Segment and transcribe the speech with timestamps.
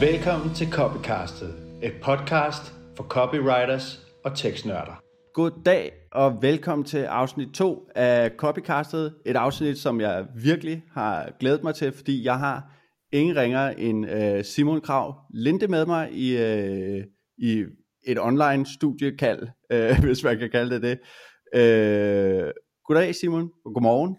[0.00, 5.02] Velkommen til Copycastet, et podcast for copywriters og tekstnørder.
[5.34, 9.14] God dag og velkommen til afsnit 2 af Copycastet.
[9.26, 12.72] Et afsnit, som jeg virkelig har glædet mig til, fordi jeg har
[13.12, 17.04] ingen ringer end øh, Simon Krav Linde med mig i, øh,
[17.38, 17.64] i
[18.06, 20.98] et online studiekald, øh, hvis man kan kalde det det.
[21.54, 22.52] Øh,
[22.84, 24.16] goddag Simon, og godmorgen.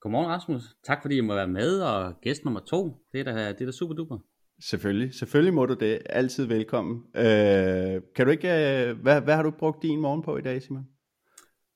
[0.00, 0.62] Godmorgen Rasmus.
[0.86, 3.64] Tak fordi jeg må være med, og gæst nummer to, det er da, det er
[3.64, 4.18] da super duper.
[4.60, 5.98] Selvfølgelig, selvfølgelig må du det.
[6.06, 7.02] Altid velkommen.
[7.14, 10.62] Øh, kan du ikke, øh, hvad, hvad har du brugt din morgen på i dag,
[10.62, 10.88] Simon?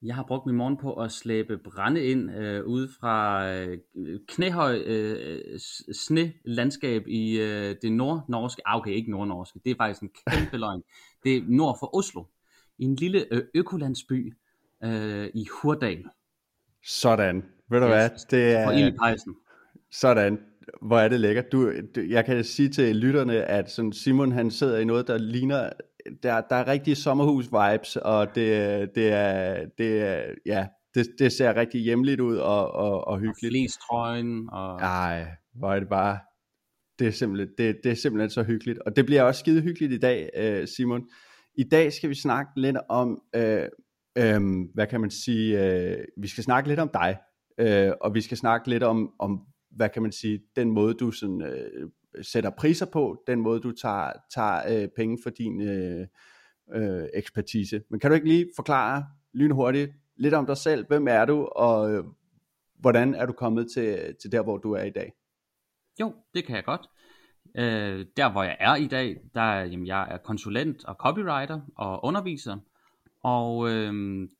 [0.03, 3.79] Jeg har brugt min morgen på at slæbe brænde ind øh, ude fra øh,
[4.29, 5.41] knæhøj øh,
[5.93, 10.83] snelandskab i øh, det nordnorske, ah, okay, ikke nordnorske, det er faktisk en kæmpe løgn.
[11.25, 12.25] Det er nord for Oslo,
[12.79, 14.35] i en lille øh, økolandsby
[14.85, 16.05] øh, i Hurdal.
[16.85, 17.45] Sådan.
[17.71, 17.93] Ved du yes.
[17.93, 18.11] hvad?
[18.31, 19.37] Det er, i pejsen.
[19.91, 20.52] Sådan.
[20.83, 21.53] Hvor er det lækkert.
[21.53, 25.19] Du, du, jeg kan sige til lytterne, at sådan Simon han sidder i noget, der
[25.19, 25.71] ligner,
[26.23, 31.57] der, der er rigtig sommerhus-vibes, og det, det, er, det, er, ja, det, det ser
[31.57, 33.77] rigtig hjemligt ud og, og, og hyggeligt.
[33.77, 34.49] Og trøjen.
[34.53, 34.81] Og...
[34.81, 36.19] Ej, hvor er det bare,
[36.99, 38.79] det er, simpelthen, det, det er simpelthen så hyggeligt.
[38.79, 41.09] Og det bliver også skide hyggeligt i dag, øh, Simon.
[41.59, 43.67] I dag skal vi snakke lidt om, øh,
[44.19, 44.41] øh,
[44.75, 47.19] hvad kan man sige, øh, vi skal snakke lidt om dig,
[47.59, 49.41] øh, og vi skal snakke lidt om, om
[49.77, 51.91] hvad kan man sige, den måde du sådan, øh,
[52.23, 56.07] sætter priser på, den måde du tager, tager øh, penge for din øh,
[56.75, 57.83] øh, ekspertise.
[57.91, 61.93] Men kan du ikke lige forklare lynhurtigt lidt om dig selv, hvem er du, og
[61.93, 62.05] øh,
[62.79, 65.13] hvordan er du kommet til, til der, hvor du er i dag?
[66.01, 66.89] Jo, det kan jeg godt.
[67.59, 72.05] Øh, der hvor jeg er i dag, der jamen, jeg er konsulent og copywriter og
[72.05, 72.59] underviser,
[73.23, 73.93] og øh,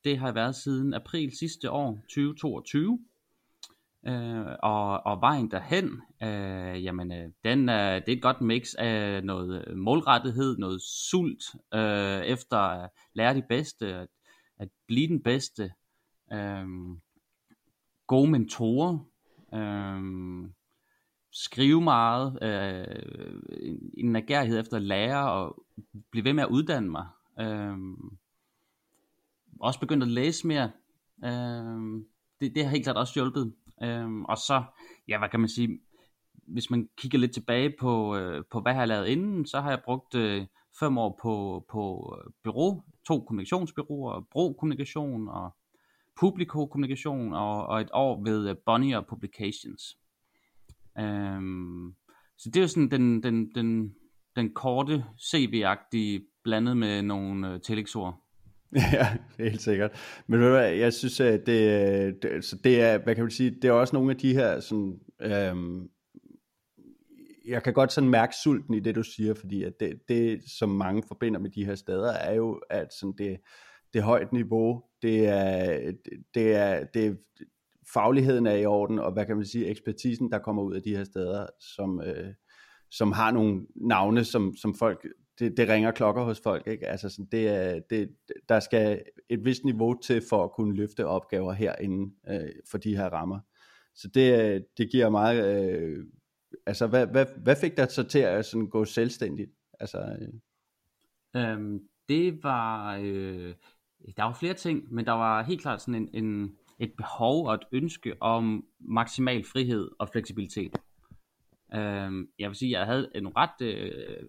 [0.05, 2.99] det har jeg været siden april sidste år, 2022.
[4.07, 8.75] Øh, og, og vejen derhen, øh, jamen, øh, den, øh, det er et godt mix
[8.75, 14.09] af noget målrettighed, noget sult, øh, efter at lære de bedste, at,
[14.59, 15.73] at blive den bedste,
[16.33, 16.67] øh,
[18.07, 18.99] gode mentorer,
[19.55, 20.01] øh,
[21.33, 23.03] skrive meget, øh,
[23.61, 25.65] en en nagærighed efter at lære og
[26.11, 27.07] blive ved med at uddanne mig.
[27.41, 27.77] Øh,
[29.61, 30.71] også begyndt at læse mere.
[31.25, 32.03] Øh,
[32.41, 33.53] det, det har helt klart også hjulpet.
[33.85, 34.63] Øhm, og så,
[35.09, 35.81] ja, hvad kan man sige,
[36.47, 39.71] hvis man kigger lidt tilbage på, øh, på hvad jeg har lavet inden, så har
[39.71, 40.47] jeg brugt øh,
[40.81, 45.57] fem år på, på øh, bureau, to kommunikationsbyråer, Bro Kommunikation og
[46.21, 49.99] Publico Kommunikation, og, og et år ved øh, Bonnier Publications.
[50.99, 51.95] Øhm,
[52.39, 53.95] så det er jo sådan den, den, den,
[54.37, 58.22] den korte CV-agtige blandet med nogle øh, tillægsord.
[58.93, 59.91] Ja, helt sikkert.
[60.27, 63.31] Men ved du hvad, jeg synes, at det, det, så det er, hvad kan man
[63.31, 65.89] sige, det er også nogle af de her sådan, øhm,
[67.47, 70.69] jeg kan godt sådan mærke sulten i det, du siger, fordi at det, det, som
[70.69, 73.41] mange forbinder med de her steder, er jo, at sådan det,
[73.93, 75.93] det er højt niveau, det er,
[76.35, 77.15] det er, det er,
[77.93, 80.97] fagligheden er i orden, og hvad kan man sige, ekspertisen, der kommer ud af de
[80.97, 82.35] her steder, som, øh,
[82.91, 85.07] som har nogle navne, som, som folk
[85.39, 86.89] det, det ringer klokker hos folk, ikke?
[86.89, 88.17] Altså sådan, det er, det,
[88.49, 92.97] der skal et vist niveau til for at kunne løfte opgaver herinde øh, for de
[92.97, 93.41] her rammer.
[93.95, 96.07] Så det, det giver meget, øh,
[96.67, 99.51] altså hvad, hvad, hvad fik dig så til at sådan gå selvstændigt?
[99.81, 100.17] Altså,
[101.35, 101.53] øh...
[101.53, 103.55] øhm, det var, øh,
[104.17, 107.55] der var flere ting, men der var helt klart sådan en, en, et behov og
[107.55, 110.77] et ønske om maksimal frihed og fleksibilitet.
[111.75, 114.29] Øhm, jeg vil sige, jeg havde en ret øh,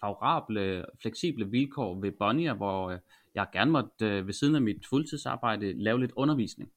[0.00, 2.98] favorable, fleksible vilkår ved Bonnier, hvor øh,
[3.34, 6.70] jeg gerne måtte øh, ved siden af mit fuldtidsarbejde lave lidt undervisning.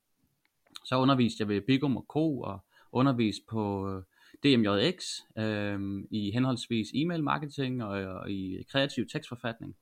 [0.86, 2.42] Så underviste jeg ved Bigum og Co.
[2.42, 2.60] og
[2.92, 4.04] underviste på øh,
[4.44, 9.76] DMJX øh, i henholdsvis e-mail marketing og, og i kreativ tekstforfatning.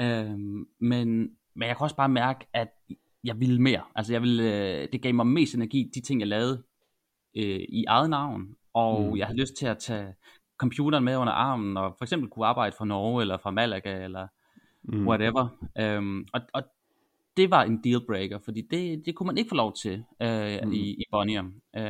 [0.00, 0.30] Øh,
[0.78, 1.08] men,
[1.54, 2.68] men jeg kan også bare mærke, at
[3.24, 3.82] jeg ville mere.
[3.94, 6.62] Altså jeg ville, øh, det gav mig mest energi, de ting jeg lavede
[7.36, 9.16] øh, i eget navn, og mm.
[9.16, 10.14] jeg havde lyst til at tage
[10.58, 14.26] computeren med under armen, og for eksempel kunne arbejde fra Norge, eller fra Malaga, eller
[14.82, 15.08] mm.
[15.08, 15.48] whatever.
[15.98, 16.62] Um, og, og
[17.36, 20.72] det var en dealbreaker, fordi det, det kunne man ikke få lov til uh, mm.
[20.72, 21.42] i, i Bonnier.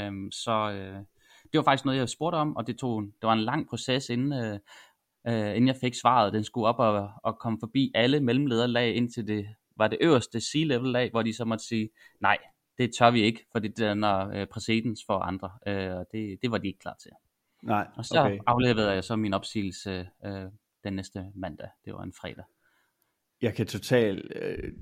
[0.08, 1.04] Um, så uh,
[1.52, 4.08] det var faktisk noget, jeg spurgte om, og det tog det var en lang proces,
[4.08, 4.58] inden, uh,
[5.32, 6.32] uh, inden jeg fik svaret.
[6.32, 9.46] Den skulle op og, og komme forbi alle mellemlederlag, indtil det
[9.76, 11.88] var det øverste C-level lag, hvor de så måtte sige,
[12.20, 12.38] nej,
[12.78, 15.50] det tør vi ikke, for det danner uh, præcedens for andre.
[15.66, 17.10] Uh, det, det var de ikke klar til.
[17.66, 18.38] Nej, og så okay.
[18.46, 20.44] afleverede jeg så min opsigelse øh,
[20.84, 21.68] den næste mandag.
[21.84, 22.44] Det var en fredag.
[23.42, 24.72] jeg kan totalt øh,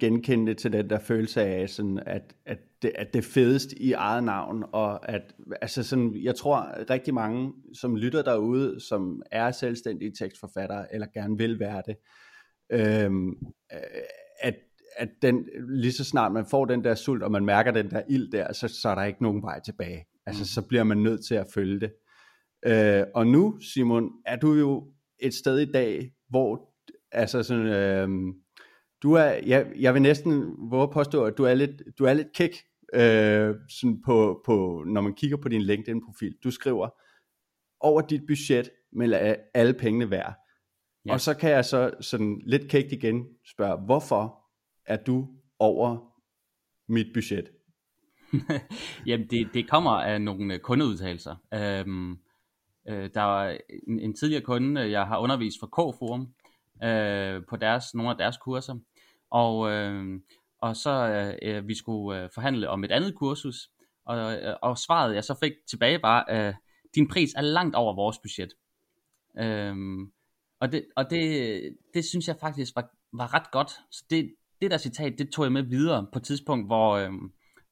[0.00, 3.92] genkende det til den der følelse af, sådan, at, at, det, at det fedest i
[3.92, 9.50] eget navn, og at altså sådan, jeg tror rigtig mange, som lytter derude, som er
[9.50, 11.96] selvstændige tekstforfattere, eller gerne vil være det,
[12.70, 13.10] øh,
[14.40, 14.54] at,
[14.96, 18.02] at den, lige så snart man får den der sult, og man mærker den der
[18.08, 20.06] ild der, så, så er der ikke nogen vej tilbage.
[20.26, 20.46] Altså, mm.
[20.46, 21.92] så bliver man nødt til at følge det.
[22.66, 26.74] Øh, og nu, Simon, er du jo et sted i dag, hvor
[27.12, 28.08] altså sådan, øh,
[29.02, 32.32] du er, jeg, jeg vil næsten våge påstå, at du er lidt, du er lidt
[32.34, 32.56] kæk,
[32.94, 36.34] øh, sådan på, på, når man kigger på din LinkedIn-profil.
[36.44, 36.88] Du skriver,
[37.80, 39.12] over dit budget, men
[39.54, 40.34] alle pengene værd.
[41.06, 41.12] Ja.
[41.12, 44.44] Og så kan jeg så sådan lidt kægt igen spørge, hvorfor
[44.86, 45.28] er du
[45.58, 46.14] over
[46.88, 47.50] mit budget?
[49.06, 51.36] Jamen, det, det kommer af nogle kundeudtalelser.
[51.54, 52.18] Øhm,
[52.88, 53.56] øh, der var
[53.86, 56.34] en, en tidligere kunde, øh, jeg har undervist for K-Forum,
[56.84, 58.78] øh, på deres, nogle af deres kurser.
[59.30, 60.20] Og, øh,
[60.60, 63.70] og så øh, øh, vi skulle øh, forhandle om et andet kursus,
[64.04, 66.54] og, øh, og svaret jeg så fik tilbage var, øh,
[66.94, 68.52] din pris er langt over vores budget.
[69.38, 69.76] Øh,
[70.60, 73.70] og det, og det, det synes jeg faktisk var, var ret godt.
[73.90, 77.10] Så det, det der citat, det tog jeg med videre på et tidspunkt, hvor, øh,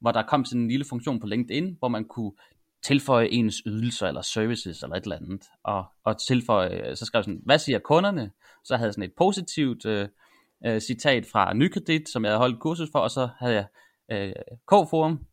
[0.01, 2.33] hvor der kom sådan en lille funktion på LinkedIn, hvor man kunne
[2.87, 7.25] tilføje ens ydelser eller services eller et eller andet, og, og tilføje, så skrev jeg
[7.25, 8.31] sådan, hvad siger kunderne?
[8.65, 10.09] Så havde jeg sådan et positivt øh,
[10.67, 13.67] øh, citat fra Nykredit, som jeg havde holdt kursus for, og så havde jeg
[14.13, 14.33] øh,
[14.69, 15.27] K-forum,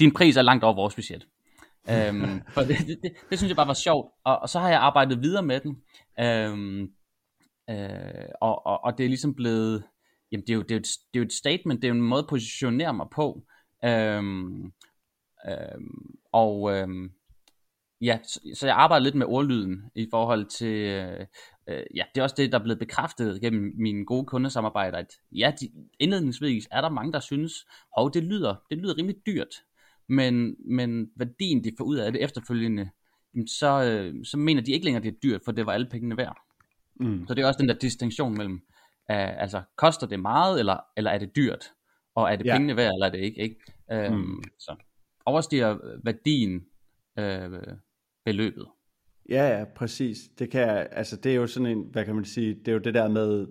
[0.00, 1.26] din pris er langt over vores budget.
[1.90, 4.68] øhm, for det, det, det, det synes jeg bare var sjovt, og, og så har
[4.68, 5.82] jeg arbejdet videre med den,
[6.20, 6.82] øhm,
[7.70, 9.84] øh, og, og, og det er ligesom blevet,
[10.32, 11.92] jamen det er, jo, det, er jo et, det er jo et statement, det er
[11.94, 13.42] jo en måde at positionere mig på,
[13.84, 14.72] øhm,
[15.48, 17.10] Øhm, og øhm,
[18.00, 21.26] ja, så, så jeg arbejder lidt med ordlyden i forhold til, øh,
[21.68, 25.12] øh, ja, det er også det, der er blevet bekræftet gennem mine gode kundesamarbejder, at
[25.32, 25.68] ja, de,
[26.00, 27.52] indledningsvis er der mange, der synes,
[27.96, 29.54] hov, det lyder, det lyder rimelig dyrt,
[30.08, 32.90] men, men værdien, de får ud af det efterfølgende,
[33.46, 36.16] så, øh, så mener de ikke længere, det er dyrt, for det var alle pengene
[36.16, 36.36] værd.
[37.00, 37.26] Mm.
[37.28, 38.54] Så det er også den der distinktion mellem,
[39.12, 41.72] uh, altså, koster det meget, eller, eller er det dyrt?
[42.14, 42.54] Og er det ja.
[42.54, 43.40] pengene værd, eller er det ikke?
[43.42, 44.12] ikke?
[44.12, 44.42] Um, mm.
[44.58, 44.76] så
[45.26, 46.64] overstiger værdien
[47.18, 47.60] øh,
[48.24, 48.66] beløbet.
[49.28, 50.18] Ja, ja, præcis.
[50.38, 52.78] Det kan altså det er jo sådan en, hvad kan man sige, det er jo
[52.78, 53.46] det der med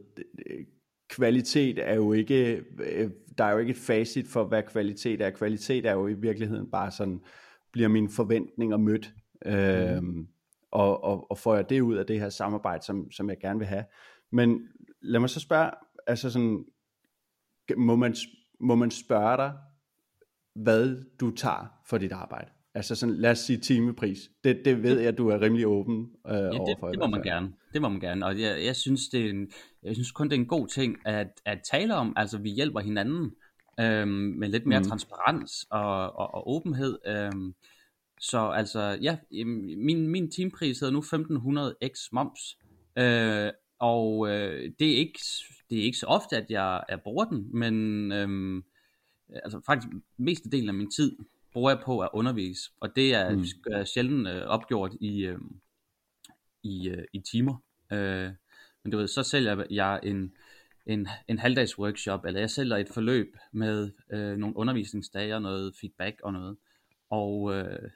[1.10, 5.30] kvalitet er jo ikke øh, der er jo ikke et facit for hvad kvalitet er.
[5.30, 7.22] Kvalitet er jo i virkeligheden bare sådan
[7.72, 9.14] bliver mine forventninger mødt.
[9.46, 9.52] Mm.
[9.52, 10.28] Øhm,
[10.72, 13.60] og, og, og får jeg det ud af det her samarbejde, som, som jeg gerne
[13.60, 13.86] vil have.
[14.32, 14.60] Men
[15.02, 15.72] lad mig så spørge,
[16.08, 16.66] altså sådan,
[17.78, 18.16] må man,
[18.60, 19.54] må man spørge dig,
[20.56, 22.52] hvad du tager for dit arbejde.
[22.76, 24.32] Altså sådan, lad os sige timepris.
[24.44, 26.90] Det, det ved jeg, at du er rimelig åben øh, ja, det, overfor.
[26.90, 27.54] det må man gerne.
[27.74, 28.26] Det må man gerne.
[28.26, 29.52] Og jeg, jeg, synes, det er en,
[29.84, 32.14] jeg synes kun, det er en god ting at, at tale om.
[32.16, 33.32] Altså, vi hjælper hinanden
[33.80, 34.86] øh, med lidt mere mm.
[34.86, 36.98] transparens og, og, og åbenhed.
[37.08, 37.32] Øh,
[38.20, 39.18] så altså, ja,
[39.78, 42.58] min, min timepris hedder nu 1500 x moms.
[42.98, 43.50] Øh,
[43.80, 45.20] og øh, det, er ikke,
[45.70, 48.12] det er ikke så ofte, at jeg, jeg bruger den, men...
[48.12, 48.64] Øh,
[49.30, 51.18] altså faktisk mest del af min tid
[51.54, 53.86] bruger jeg på at undervise, og det er mm.
[53.86, 55.40] sjældent øh, opgjort i, øh,
[56.64, 57.64] i, øh, i timer.
[57.92, 58.30] Øh,
[58.84, 60.34] men du ved, så sælger jeg en,
[60.86, 65.76] en, en halvdags workshop, eller jeg sælger et forløb med øh, nogle undervisningsdage og noget
[65.82, 66.58] feedback og noget.
[67.10, 67.90] Og øh,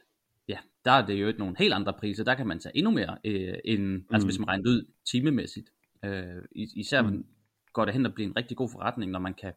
[0.47, 2.23] ja, der er det jo nogle helt andre priser.
[2.23, 4.05] Der kan man tage endnu mere, øh, end, mm.
[4.11, 5.69] altså hvis man regner ud timemæssigt.
[6.05, 7.25] Øh, især mm.
[7.73, 9.53] går det hen at blive en rigtig god forretning, når man kan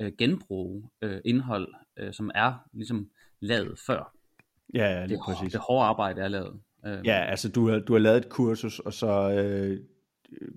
[0.00, 3.08] øh, genbruge øh, indhold, øh, som er ligesom
[3.40, 4.14] lavet før.
[4.74, 5.52] Ja, ja lige det, præcis.
[5.52, 6.60] Det hårde arbejde er lavet.
[6.86, 7.06] Øh.
[7.06, 9.78] Ja, altså du har, du har lavet et kursus, og så øh,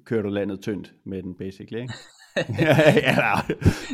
[0.05, 1.93] kører du landet tyndt med den, basically, ikke?
[2.59, 3.33] ja, ja,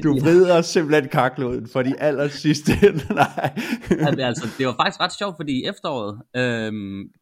[0.03, 2.71] du vrider simpelthen kakloden for de aller sidste.
[3.09, 3.59] Nej.
[4.17, 6.71] ja, altså, det var faktisk ret sjovt, fordi i efteråret, øh,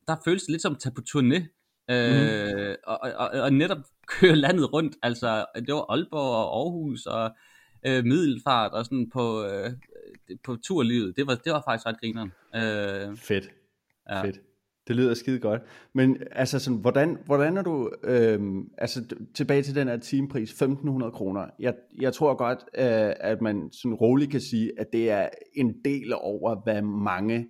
[0.08, 1.58] der føles det lidt som at tage på turné.
[1.92, 2.76] Øh, mm.
[2.88, 4.96] og, og, og, netop køre landet rundt.
[5.04, 7.32] Altså, det var Aalborg og Aarhus og
[7.86, 9.72] øh, middelfart og sådan på, øh,
[10.44, 11.16] på turlivet.
[11.16, 12.32] Det var, det var faktisk ret grineren.
[12.56, 13.50] Øh, fedt.
[14.10, 14.24] Ja.
[14.24, 14.40] Fedt.
[14.88, 15.62] Det lyder skide godt.
[15.94, 18.40] Men altså sådan, hvordan, hvordan er du, øh,
[18.78, 19.04] altså
[19.36, 21.46] tilbage til den her timepris, 1500 kroner.
[21.60, 25.74] Jeg, jeg tror godt, øh, at man sådan roligt kan sige, at det er en
[25.86, 27.48] del over, hvad mange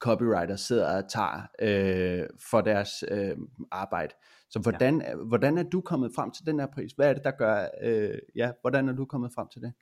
[0.00, 3.36] copywriters sidder og tager øh, for deres øh,
[3.70, 4.14] arbejde.
[4.50, 5.16] Så hvordan, ja.
[5.16, 6.92] hvordan er du kommet frem til den her pris?
[6.92, 9.72] Hvad er det, der gør, øh, ja, hvordan er du kommet frem til det?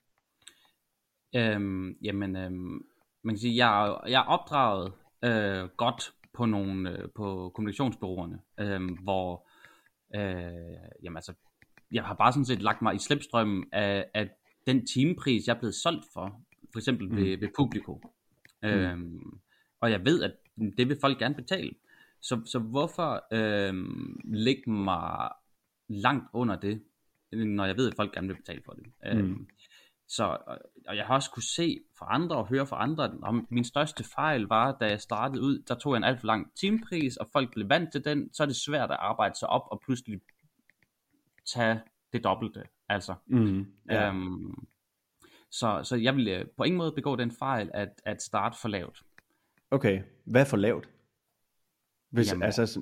[1.35, 2.87] Øhm, jamen, øhm,
[3.23, 4.93] man kan sige, jeg, jeg er opdraget
[5.25, 9.49] øh, godt på nogle øh, på kommunikationsbyråerne, øh, hvor
[10.15, 11.33] øh, jamen altså,
[11.93, 14.31] jeg har bare sådan set lagt mig i slipstrømmen af, af
[14.67, 16.41] den timepris, jeg er blevet solgt for,
[16.73, 17.17] for eksempel mm.
[17.17, 18.01] ved, ved Publico.
[18.63, 18.69] Mm.
[18.69, 19.41] Øhm,
[19.81, 20.33] og jeg ved, at
[20.79, 21.71] det vil folk gerne betale.
[22.21, 25.31] Så, så hvorfor øhm, lægge mig
[25.89, 26.83] langt under det,
[27.33, 28.87] når jeg ved, at folk gerne vil betale for det?
[28.87, 29.19] Mm.
[29.19, 29.49] Øhm,
[30.09, 30.39] så,
[30.89, 34.05] og jeg har også kunne se fra andre og høre fra andre, om min største
[34.05, 37.29] fejl var, da jeg startede ud, der tog jeg en alt for lang timepris, og
[37.33, 40.21] folk blev vant til den, så er det svært at arbejde sig op og pludselig
[41.55, 41.81] tage
[42.13, 42.63] det dobbelte.
[42.89, 43.15] Altså.
[43.27, 44.09] Mm, ja.
[44.09, 44.67] øhm,
[45.51, 49.03] så, så jeg ville på ingen måde begå den fejl at, at starte for lavt.
[49.71, 50.89] Okay, hvad er for lavt?
[52.17, 52.81] Hvis, Jamen, altså,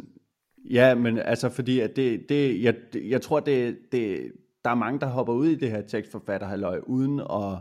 [0.71, 4.33] ja, men altså fordi at det, det jeg, jeg tror det, det,
[4.64, 7.61] der er mange der hopper ud i det her tekstforfatter uden at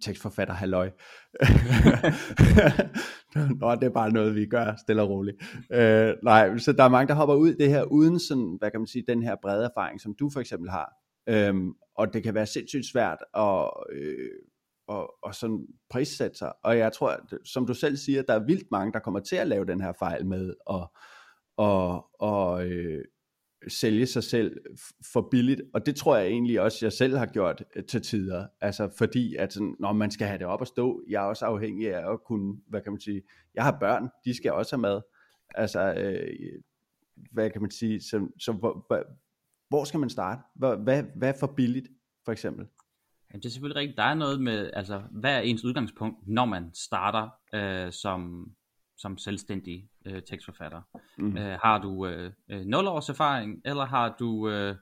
[0.00, 0.86] tekstforfatter halløj.
[3.60, 5.36] Nå, det er bare noget, vi gør stille og roligt.
[5.72, 8.70] Øh, nej, så der er mange, der hopper ud i det her, uden sådan, hvad
[8.70, 10.92] kan man sige, den her brede erfaring, som du for eksempel har.
[11.28, 14.30] Øhm, og det kan være sindssygt svært at, øh,
[14.86, 16.52] og, og sådan prissætte sig.
[16.64, 19.48] Og jeg tror, som du selv siger, der er vildt mange, der kommer til at
[19.48, 20.88] lave den her fejl med at
[21.56, 23.04] og, og øh,
[23.68, 24.60] sælge sig selv
[25.12, 25.62] for billigt.
[25.74, 28.46] Og det tror jeg egentlig også, jeg selv har gjort øh, til tider.
[28.60, 31.44] Altså fordi, at sådan, når man skal have det op at stå, jeg er også
[31.44, 33.22] afhængig af at kunne, hvad kan man sige,
[33.54, 35.00] jeg har børn, de skal også have mad.
[35.54, 36.62] Altså, øh,
[37.32, 38.86] hvad kan man sige, så, så hvor,
[39.68, 40.40] hvor skal man starte?
[40.54, 41.88] Hvad, hvad, hvad er for billigt,
[42.24, 42.66] for eksempel?
[43.34, 43.96] Ja, det er selvfølgelig rigtigt.
[43.96, 48.50] Der er noget med, altså, hvad er ens udgangspunkt, når man starter øh, som,
[48.96, 50.82] som selvstændig øh, tekstforfatter?
[51.18, 51.36] Mm.
[51.36, 54.76] Øh, har du øh, 0 øh, års erfaring, eller har du, øh,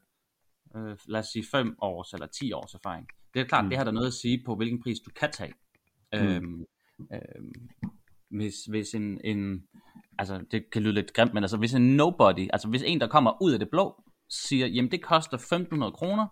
[0.77, 3.07] øh, lad os sige, 5 års eller 10 års erfaring?
[3.35, 3.71] Det er klart, mm.
[3.71, 5.55] det har der noget at sige på, hvilken pris du kan tage.
[6.13, 6.19] Mm.
[6.19, 6.65] Øhm,
[7.13, 7.53] øhm,
[8.31, 9.63] hvis, hvis en, en,
[10.19, 13.07] altså det kan lyde lidt grimt, men altså hvis en nobody, altså hvis en, der
[13.07, 16.27] kommer ud af det blå, siger, jamen det koster 1500 kroner,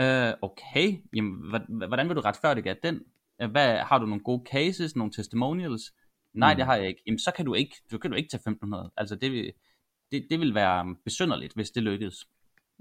[0.00, 1.32] øh, okay, jamen
[1.68, 3.00] hvordan vil du retfærdige af den?
[3.42, 5.92] Øh, hvad, har du nogle gode cases, nogle testimonials?
[6.34, 6.56] Nej, mm.
[6.56, 7.02] det har jeg ikke.
[7.06, 8.92] Jamen så kan du ikke, du kan du ikke tage 1500.
[8.96, 9.52] Altså det vil,
[10.12, 12.28] det, det vil være besynderligt, hvis det lykkedes.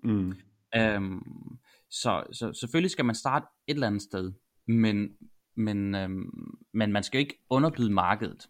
[0.04, 0.36] Mm.
[0.76, 1.22] Øhm,
[1.90, 4.32] så, så selvfølgelig skal man starte et eller andet sted,
[4.68, 5.10] men,
[5.56, 8.48] men, øhm, men man skal jo ikke underbyde markedet.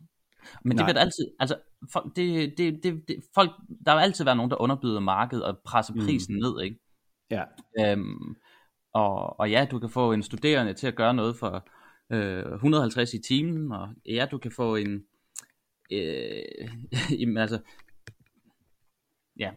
[0.63, 0.85] Men Nej.
[0.85, 1.55] det vil altid, altså,
[1.91, 3.51] folk, det, det, det, det, folk,
[3.85, 5.99] der vil altid være nogen, der underbyder markedet og presser mm.
[5.99, 6.41] prisen mm.
[6.41, 6.79] ned, ikke?
[7.31, 7.43] Ja.
[7.79, 8.35] Øhm,
[8.93, 11.67] og, og ja, du kan få en studerende til at gøre noget for
[12.11, 15.03] øh, 150 i timen, og ja, du kan få en,
[15.91, 16.43] øh,
[17.19, 17.59] jamen, altså,
[19.39, 19.51] ja,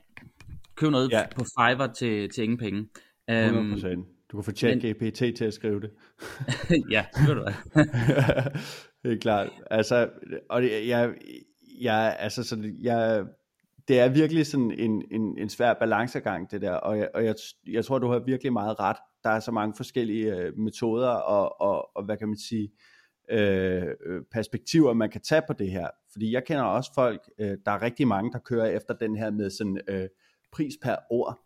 [0.74, 1.26] købe noget ja.
[1.36, 2.88] på Fiverr til, til ingen penge.
[3.30, 3.94] 100%.
[3.94, 5.90] Um, du kan få chat GPT til at skrive det.
[6.94, 7.44] ja, det du
[9.02, 9.50] det er klart.
[9.70, 10.10] Altså,
[10.48, 11.14] og jeg,
[11.80, 13.24] jeg, altså, så jeg,
[13.88, 17.34] det er virkelig sådan en, en, en svær balancegang, det der, og, jeg, og jeg,
[17.66, 18.96] jeg tror, du har virkelig meget ret.
[19.24, 22.72] Der er så mange forskellige øh, metoder og, og, og, hvad kan man sige,
[23.30, 23.86] øh,
[24.32, 25.88] perspektiver, man kan tage på det her.
[26.12, 29.30] Fordi jeg kender også folk, øh, der er rigtig mange, der kører efter den her
[29.30, 30.08] med sådan øh,
[30.52, 31.40] pris per ord,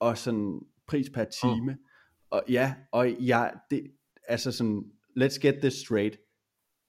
[0.00, 1.72] og sådan pris per time.
[1.72, 1.78] Mm.
[2.30, 3.82] Og ja, og ja, det,
[4.28, 4.84] altså sådan,
[5.20, 6.16] let's get this straight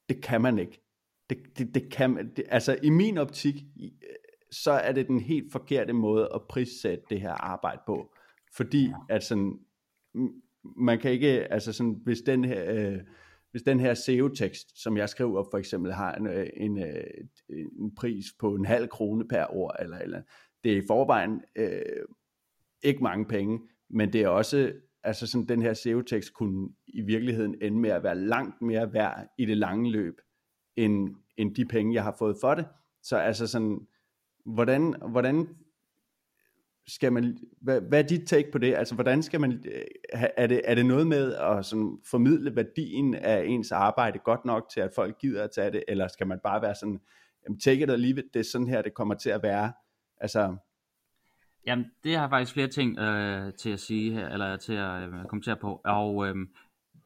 [0.10, 0.84] det kan man ikke.
[1.30, 3.56] Det, det, det kan man, det, altså i min optik,
[4.52, 8.14] så er det den helt forkerte måde at prissætte det her arbejde på.
[8.56, 9.60] Fordi at sådan,
[10.64, 13.00] man kan ikke, altså sådan, hvis den her, øh,
[13.52, 17.04] hvis den her SEO-tekst, som jeg skriver for eksempel, har en, øh, en, øh,
[17.80, 20.22] en pris på en halv krone per ord, eller, eller
[20.64, 22.06] det er i forvejen øh,
[22.84, 24.74] ikke mange penge, men det er også
[25.04, 29.28] altså sådan den her SEO-tekst kunne i virkeligheden ende med at være langt mere værd
[29.38, 30.22] i det lange løb,
[30.76, 32.68] end, end de penge, jeg har fået for det.
[33.04, 33.88] Så altså sådan,
[34.48, 35.48] hvordan, hvordan
[36.88, 38.76] skal man, hvad, hvad er dit take på det?
[38.76, 43.16] Altså, hvordan skal man, øh, er det, er det noget med at sådan formidle værdien
[43.16, 46.40] af ens arbejde godt nok til, at folk gider at tage det, eller skal man
[46.44, 47.00] bare være sådan,
[47.64, 49.74] take it or leave it, det er sådan her, det kommer til at være?
[50.18, 50.56] Altså,
[51.66, 55.26] Jamen, det har faktisk flere ting øh, til at sige her, eller til at øh,
[55.30, 55.82] kommentere på.
[55.86, 56.36] Og øh,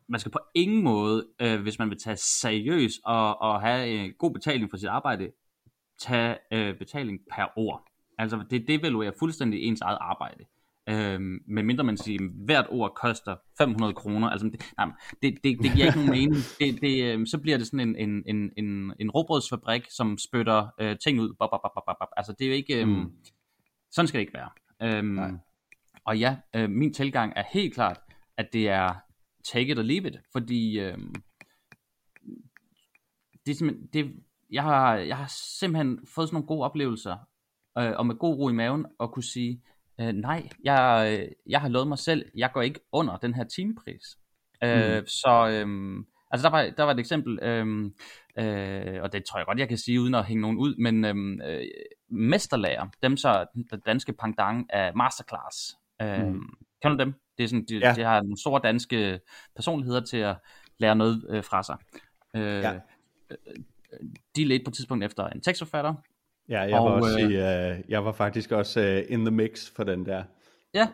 [0.09, 4.13] man skal på ingen måde, øh, hvis man vil tage seriøst og, og have en
[4.19, 5.31] god betaling for sit arbejde,
[6.01, 7.85] tage øh, betaling per ord.
[8.17, 10.43] Altså, det devaluerer fuldstændig ens eget arbejde.
[10.89, 14.29] Øhm, med mindre man siger, at hvert ord koster 500 kroner.
[14.29, 14.87] Altså, det, nej,
[15.21, 16.35] det, det, det giver ikke nogen mening.
[16.59, 20.67] Det, det, øh, så bliver det sådan en, en, en, en, en robrødsfabrik, som spytter
[20.79, 21.33] øh, ting ud.
[21.39, 22.07] Bop, bop, bop, bop.
[22.17, 22.81] Altså, det er jo ikke...
[22.81, 23.11] Øh, mm
[23.91, 24.49] sådan skal det ikke være.
[24.81, 25.39] Øhm,
[26.05, 27.99] og ja, øh, min tilgang er helt klart,
[28.37, 28.93] at det er
[29.43, 30.97] take it or leave it, fordi øh,
[33.45, 34.15] det er simpelthen, det,
[34.51, 37.17] jeg, har, jeg har simpelthen fået sådan nogle gode oplevelser,
[37.77, 39.61] øh, og med god ro i maven, at kunne sige,
[40.01, 43.43] Øh, nej, jeg, øh, jeg har lovet mig selv, jeg går ikke under den her
[43.43, 44.17] timepris.
[44.63, 45.05] Øh, Mm.
[45.07, 47.93] Så øhm, altså der var, der var et eksempel, øhm,
[48.39, 51.05] øh, og det tror jeg godt, jeg kan sige, uden at hænge nogen ud, men
[51.05, 51.63] øhm, øh,
[52.09, 55.77] mesterlærer, dem så den danske pendant af masterclass.
[56.01, 56.41] Øh, Mm.
[56.81, 57.13] Kender du dem?
[57.37, 57.87] Det er sådan, de, Ja.
[57.87, 57.93] ja.
[57.95, 59.19] de har nogle store danske
[59.55, 60.35] personligheder til at
[60.79, 61.77] lære noget øh, fra sig.
[62.35, 62.79] Øh, Ja.
[63.93, 65.93] Øh, De ledte på et tidspunkt efter en tekstforfatter,
[66.49, 69.31] Ja, jeg var, Og, også øh, i, uh, jeg var faktisk også uh, in the
[69.31, 70.23] mix for den der.
[70.73, 70.87] Ja,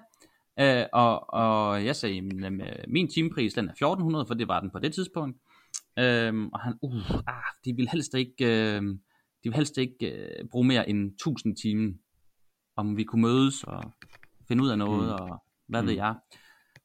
[0.59, 4.59] øh, og, og jeg sagde, min, øh, min timepris den er 1400, for det var
[4.59, 5.37] den på det tidspunkt.
[5.99, 8.81] Øhm, og han, uh, ah, de vil helst ikke, øh,
[9.43, 11.93] de vil helst ikke øh, bruge mere end 1000 timer,
[12.75, 13.91] om vi kunne mødes og
[14.47, 15.13] finde ud af noget, mm.
[15.13, 15.87] og hvad mm.
[15.87, 16.15] ved jeg.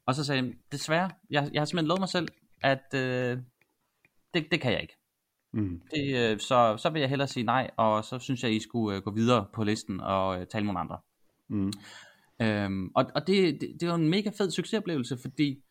[0.06, 2.28] Og så sagde jeg, desværre, jeg, jeg har simpelthen lovet mig selv,
[2.62, 3.38] at øh,
[4.34, 4.96] det, det kan jeg ikke.
[5.52, 5.80] Mm.
[5.94, 8.96] Det, øh, så, så vil jeg hellere sige nej, og så synes jeg, I skulle
[8.96, 10.98] øh, gå videre på listen og øh, tale med andre.
[11.48, 11.72] Mm.
[12.42, 15.62] Øhm, og og det, det, det var en mega fed succesoplevelse, fordi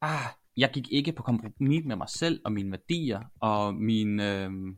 [0.00, 0.26] ah,
[0.56, 4.76] jeg gik ikke på kompromis med mig selv og mine værdier og mine, øhm,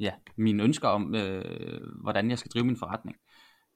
[0.00, 3.16] ja, mine ønsker om, øh, hvordan jeg skal drive min forretning.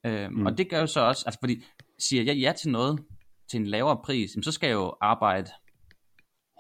[0.07, 0.47] Øhm, Mm.
[0.47, 1.64] Og det gør jo så også, altså fordi
[1.99, 3.05] siger jeg ja til noget
[3.50, 5.50] til en lavere pris, jamen, så skal jeg jo arbejde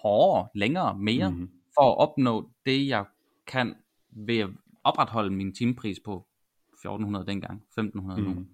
[0.02, 1.50] hårdere, længere, mere, mm.
[1.74, 3.04] for at opnå det, jeg
[3.46, 3.74] kan
[4.10, 4.50] ved at
[4.84, 6.26] opretholde min timepris på
[6.72, 8.26] 1400 dengang, 1500 mm.
[8.26, 8.34] nu.
[8.34, 8.48] Mm.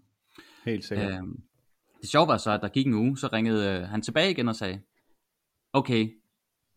[0.65, 1.13] Helt sikkert.
[1.13, 1.43] Øhm,
[2.01, 4.49] det sjove var så, at der gik en uge, så ringede øh, han tilbage igen
[4.49, 4.81] og sagde,
[5.73, 6.21] okay,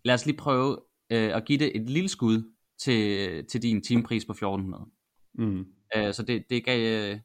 [0.03, 0.79] lad os lige prøve
[1.10, 4.86] øh, at give det et lille skud til, til din timepris på 1400.
[5.34, 5.65] Mm.
[5.96, 6.79] Øh, så det, det gav...
[6.79, 7.20] Øh,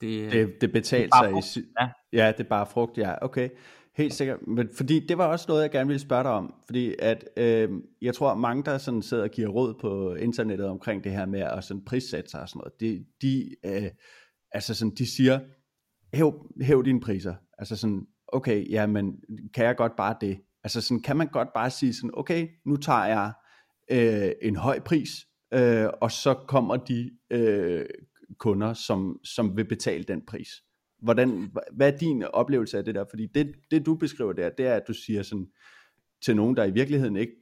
[0.00, 1.88] det, Det, det betalte sig i ja.
[2.12, 3.48] ja, det er bare frugt, ja, okay.
[3.96, 6.94] Helt sikkert, men fordi det var også noget, jeg gerne ville spørge dig om, fordi
[6.98, 7.68] at øh,
[8.02, 11.40] jeg tror, mange, der sådan sidder og giver råd på internettet omkring det her med
[11.40, 13.90] at sådan prissætte sig og sådan noget, de, de, øh,
[14.52, 15.40] altså sådan, de siger,
[16.14, 19.14] hæv, hæv dine priser, altså sådan, okay, ja, men
[19.54, 20.40] kan jeg godt bare det?
[20.64, 23.32] Altså sådan, kan man godt bare sige sådan, okay, nu tager jeg
[23.90, 25.10] øh, en høj pris,
[25.54, 27.86] øh, og så kommer de øh,
[28.38, 30.48] kunder, som, som vil betale den pris.
[31.02, 33.04] Hvordan, hvad er din oplevelse af det der?
[33.10, 35.46] Fordi det, det du beskriver der, det er, at du siger sådan,
[36.22, 37.32] til nogen, der i virkeligheden ikke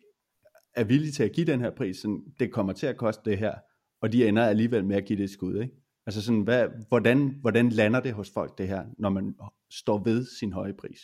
[0.75, 3.39] er villige til at give den her pris, sådan, det kommer til at koste det
[3.39, 3.55] her,
[4.01, 5.75] og de ender alligevel med at give det et skud, ikke?
[6.07, 9.35] Altså sådan, hvad, hvordan, hvordan lander det hos folk det her, når man
[9.71, 11.01] står ved sin høje pris?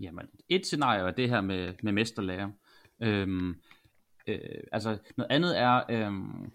[0.00, 2.50] Jamen, et scenarie er det her med, med mesterlærer.
[3.02, 3.54] Øhm,
[4.26, 4.38] øh,
[4.72, 6.52] altså, noget andet er, øhm,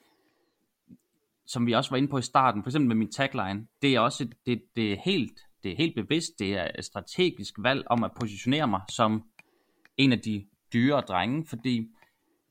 [1.47, 3.99] som vi også var inde på i starten, for eksempel med min tagline, det er
[3.99, 7.83] også et, det, det er helt, det er helt bevidst, det er et strategisk valg
[7.89, 9.23] om at positionere mig som
[9.97, 11.87] en af de dyre drenge, fordi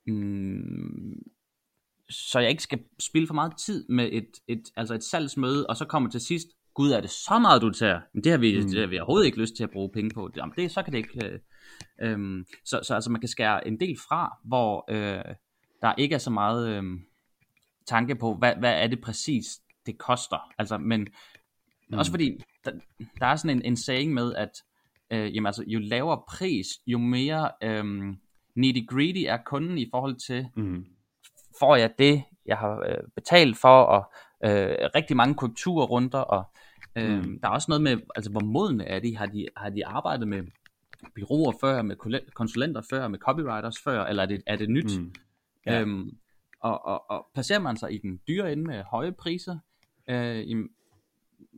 [0.07, 1.23] mm,
[2.11, 5.77] så jeg ikke skal spille for meget tid med et, et, altså et salgsmøde, og
[5.77, 8.61] så kommer til sidst, gud er det så meget du tager, men det har vi,
[8.61, 8.69] mm.
[8.69, 10.93] det har vi overhovedet ikke lyst til at bruge penge på, Jamen, det, så kan
[10.93, 11.39] det ikke, øh,
[12.03, 15.35] øhm, så, så altså man kan skære en del fra, hvor øh,
[15.83, 16.85] der ikke er så meget øh,
[17.87, 19.46] tanke på, hvad, hvad er det præcis,
[19.87, 21.01] det koster, altså, men
[21.90, 21.99] mm.
[21.99, 22.70] også fordi, der,
[23.20, 24.51] der er sådan en, en saying med, at
[25.11, 27.85] øh, jamen, altså, jo lavere pris, jo mere øh,
[28.55, 30.85] needy greedy er kunden i forhold til, Mm.
[31.61, 34.12] får jeg det, jeg har øh, betalt for, og
[34.44, 36.44] øh, rigtig mange korrekturrunder, og
[36.96, 37.40] øh, Mm.
[37.40, 40.29] der er også noget med, altså hvor modne er de, har de, har de arbejdet
[40.29, 40.42] med
[41.14, 41.96] byråer før, med
[42.35, 44.99] konsulenter før, med copywriters før, eller er det, er det nyt?
[45.01, 45.14] Mm.
[45.66, 45.81] Ja.
[45.81, 46.11] Øhm,
[46.61, 49.59] og, og, og placerer man sig i den dyre ende med høje priser,
[50.11, 50.69] øh, jamen,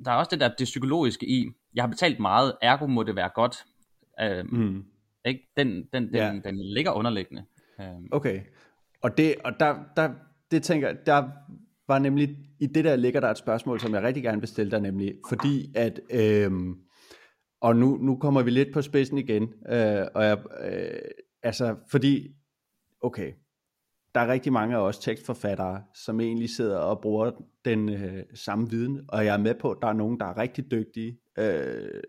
[0.04, 3.16] der er også det der det psykologiske i, jeg har betalt meget, ergo må det
[3.16, 3.64] være godt.
[4.20, 4.84] Øh, mm.
[5.24, 5.48] Ikke?
[5.56, 6.28] Den, den, den, Ja.
[6.30, 7.44] den, den ligger underliggende.
[7.80, 8.40] Øh, Okay.
[9.02, 10.10] Og det, og der, der,
[10.50, 11.28] det tænker der
[11.88, 14.70] var nemlig, i det der ligger der et spørgsmål, som jeg rigtig gerne vil stille
[14.70, 16.74] dig, nemlig, fordi at, øhm,
[17.60, 21.00] og nu, nu kommer vi lidt på spidsen igen, øh, og jeg, øh,
[21.42, 22.34] altså, fordi,
[23.00, 23.32] okay,
[24.18, 27.30] der er rigtig mange af os tekstforfattere, som egentlig sidder og bruger
[27.64, 30.38] den øh, samme viden, og jeg er med på, at der er nogen, der er
[30.38, 32.02] rigtig dygtige, øh,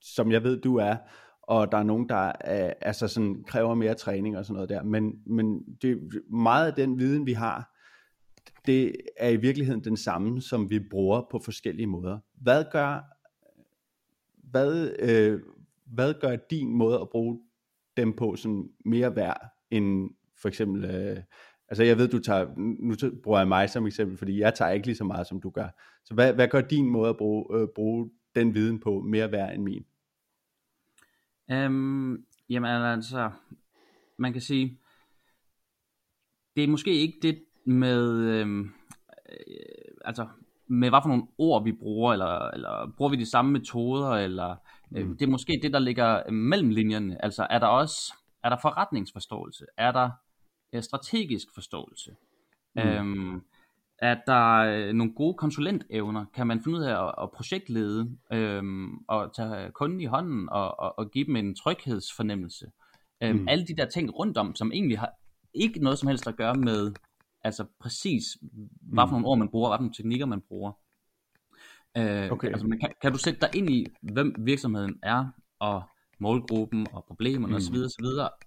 [0.00, 0.96] som jeg ved, du er,
[1.42, 4.82] og der er nogen, der øh, altså sådan, kræver mere træning og sådan noget der,
[4.82, 5.98] men, men det,
[6.30, 7.78] meget af den viden, vi har,
[8.66, 12.18] det er i virkeligheden den samme, som vi bruger på forskellige måder.
[12.34, 13.00] Hvad gør,
[14.50, 15.40] hvad, øh,
[15.86, 17.40] hvad gør din måde at bruge
[17.96, 20.10] dem på sådan mere værd end
[20.42, 21.16] for eksempel, øh,
[21.72, 24.86] altså jeg ved, du tager, nu bruger jeg mig som eksempel, fordi jeg tager ikke
[24.86, 25.68] lige så meget, som du gør.
[26.04, 29.54] Så hvad, hvad gør din måde at bruge, øh, bruge den viden på mere værd
[29.54, 29.84] end min?
[31.50, 33.30] Øhm, jamen altså,
[34.16, 34.78] man kan sige,
[36.56, 38.60] det er måske ikke det med, øhm,
[39.28, 40.28] øh, altså,
[40.66, 44.56] med hvad for nogle ord vi bruger, eller, eller bruger vi de samme metoder, eller
[44.96, 47.24] øh, det er måske det, der ligger mellem linjerne.
[47.24, 49.64] Altså er der også er der forretningsforståelse?
[49.76, 50.10] Er der
[50.80, 52.10] strategisk forståelse?
[52.74, 52.82] Mm.
[52.82, 53.42] Øhm,
[53.98, 56.24] er der øh, nogle gode konsulentevner?
[56.34, 60.80] Kan man finde ud af at, at projektlede øhm, og tage kunden i hånden og,
[60.80, 62.70] og, og give dem en tryghedsfornemmelse?
[63.22, 63.48] Øhm, mm.
[63.48, 65.12] Alle de der ting rundt om, som egentlig har
[65.54, 66.92] ikke noget som helst at gøre med
[67.44, 68.24] altså præcis,
[68.82, 70.72] hvad for nogle ord man bruger, hvad for nogle teknikker man bruger.
[71.96, 72.48] Øh, okay.
[72.48, 75.26] altså, man kan, kan du sætte dig ind i, hvem virksomheden er,
[75.58, 75.82] og
[76.18, 77.56] målgruppen, og problemerne mm.
[77.56, 78.06] osv., osv.,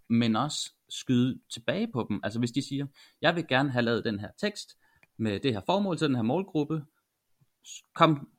[0.10, 2.20] men også skyde tilbage på dem.
[2.24, 2.86] Altså hvis de siger,
[3.22, 4.78] jeg vil gerne have lavet den her tekst,
[5.18, 6.84] med det her formål til den her målgruppe,
[7.96, 8.30] kom,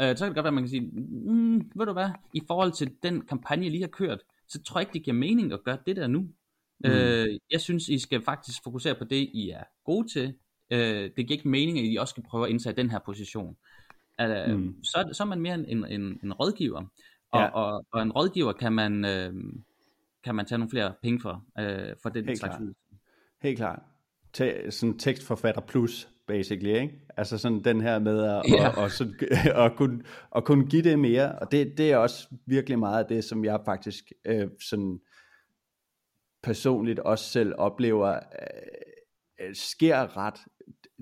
[0.00, 2.40] øh, så kan det godt være, at man kan sige, mm, ved du hvad, i
[2.46, 5.52] forhold til den kampagne, jeg lige har kørt, så tror jeg ikke, det giver mening
[5.52, 6.20] at gøre det der nu.
[6.20, 6.90] Mm.
[6.90, 10.34] Øh, jeg synes, I skal faktisk fokusere på det, I er gode til.
[10.70, 13.56] Øh, det giver ikke mening, at I også skal prøve at indtage den her position.
[14.20, 14.84] Øh, mm.
[14.84, 16.84] så, så er man mere en, en, en rådgiver.
[17.32, 17.46] Og, ja.
[17.46, 19.34] og, og en rådgiver kan man, øh,
[20.24, 22.74] kan man tage nogle flere penge for, øh, for den Helt slags klart.
[23.42, 23.82] Helt klart.
[24.32, 27.00] Te- sådan tekstforfatter plus, basically, ikke?
[27.16, 28.68] Altså sådan den her med at, ja.
[28.68, 29.14] og, og, sådan,
[29.64, 30.02] at, kunne,
[30.36, 33.44] at kunne give det mere, og det, det er også virkelig meget af det, som
[33.44, 35.00] jeg faktisk øh, sådan
[36.42, 40.40] personligt også selv oplever, øh, sker ret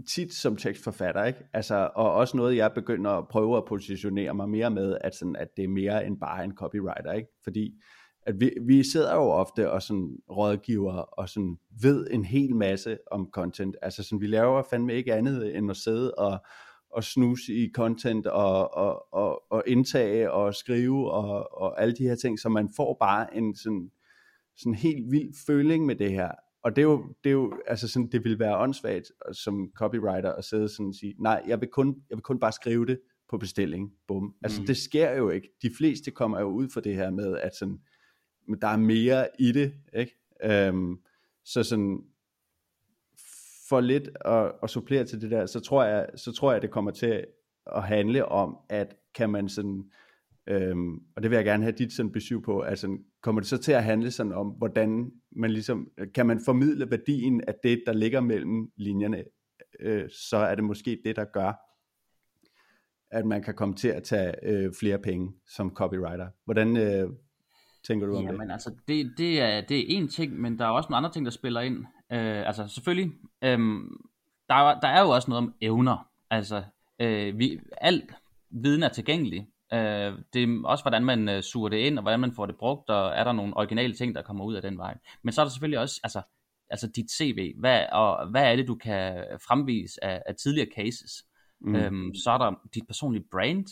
[0.08, 1.38] tit som tekstforfatter, ikke?
[1.52, 5.36] Altså, og også noget, jeg begynder at prøve at positionere mig mere med, at, sådan,
[5.36, 7.28] at det er mere end bare en copywriter, ikke?
[7.44, 7.74] Fordi
[8.28, 12.98] at vi, vi sidder jo ofte og sådan rådgiver og sådan ved en hel masse
[13.10, 13.76] om content.
[13.82, 16.38] Altså sådan, vi laver fandme ikke andet end at sidde og,
[16.90, 22.02] og snuse i content og, og, og, og indtage og skrive og, og alle de
[22.02, 23.90] her ting, så man får bare en sådan
[24.56, 26.30] sådan helt vild føling med det her.
[26.62, 30.32] Og det er jo, det er jo altså sådan, det vil være åndssvagt som copywriter
[30.32, 33.00] at sidde sådan og sige, nej, jeg vil kun, jeg vil kun bare skrive det
[33.30, 34.34] på bestilling, bum.
[34.42, 34.66] Altså mm.
[34.66, 35.48] det sker jo ikke.
[35.62, 37.78] De fleste kommer jo ud for det her med, at sådan,
[38.54, 40.18] der er mere i det, ikke?
[40.44, 40.98] Øhm,
[41.44, 42.02] så sådan,
[43.68, 46.70] for lidt at, at supplere til det der, så tror jeg, så tror jeg, det
[46.70, 47.24] kommer til
[47.66, 49.90] at handle om, at kan man sådan,
[50.46, 53.58] øhm, og det vil jeg gerne have dit sådan besøg på, altså kommer det så
[53.58, 57.92] til at handle sådan om, hvordan man ligesom, kan man formidle værdien af det, der
[57.92, 59.24] ligger mellem linjerne,
[59.80, 61.52] øh, så er det måske det, der gør,
[63.10, 66.28] at man kan komme til at tage øh, flere penge som copywriter.
[66.44, 67.10] Hvordan øh,
[67.88, 68.40] tænker du om Jamen, det?
[68.40, 71.12] Jamen altså, det, det, er, det er en ting, men der er også nogle andre
[71.12, 71.76] ting, der spiller ind.
[72.12, 73.58] Øh, altså selvfølgelig, øh,
[74.48, 76.08] der, der er jo også noget om evner.
[76.30, 76.62] Altså,
[76.98, 78.14] øh, vi, alt
[78.50, 82.20] viden er tilgængelig, Øh, det er også, hvordan man øh, suger det ind, og hvordan
[82.20, 84.78] man får det brugt, og er der nogle originale ting, der kommer ud af den
[84.78, 84.98] vej.
[85.22, 86.22] Men så er der selvfølgelig også, altså,
[86.70, 91.24] altså dit CV, hvad, og hvad er det, du kan fremvise af, af tidligere cases.
[91.60, 91.74] Mm.
[91.74, 93.66] Øhm, så er der dit personlige brand.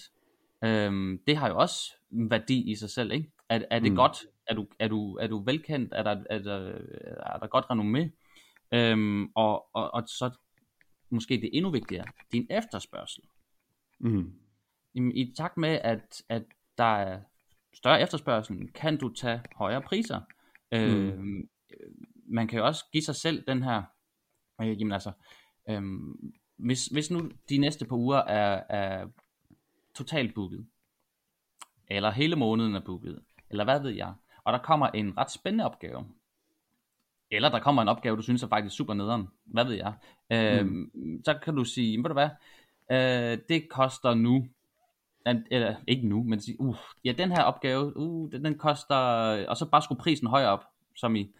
[0.64, 3.30] Øhm, det har jo også værdi i sig selv, ikke?
[3.48, 3.96] Er, er det mm.
[3.96, 4.26] godt?
[4.46, 5.92] Er du, er, du, er du velkendt?
[5.92, 6.78] Er der, er der,
[7.34, 8.10] er der godt renommé?
[8.72, 10.30] Øhm, og, og, og så
[11.10, 13.22] måske det endnu vigtigere, din efterspørgsel.
[13.98, 14.32] Mm
[14.96, 16.42] i takt med, at, at
[16.78, 17.20] der er
[17.74, 20.20] større efterspørgsel, kan du tage højere priser.
[20.72, 20.78] Mm.
[20.78, 21.44] Øh,
[22.28, 23.82] man kan jo også give sig selv den her,
[24.60, 25.12] øh, jamen altså,
[25.68, 25.82] øh,
[26.56, 29.08] hvis, hvis nu de næste par uger er, er
[29.94, 30.66] totalt booket,
[31.88, 35.64] eller hele måneden er booket, eller hvad ved jeg, og der kommer en ret spændende
[35.64, 36.06] opgave,
[37.30, 39.94] eller der kommer en opgave, du synes er faktisk super nederen, hvad ved jeg,
[40.32, 41.22] øh, mm.
[41.24, 42.28] så kan du sige, ved du hvad,
[42.92, 44.48] øh, det koster nu
[45.50, 48.96] eller ikke nu, men sige, uh, ja, den her opgave, uh, den, den koster,
[49.48, 50.64] og så bare skrue prisen højere op,
[50.96, 51.32] som i,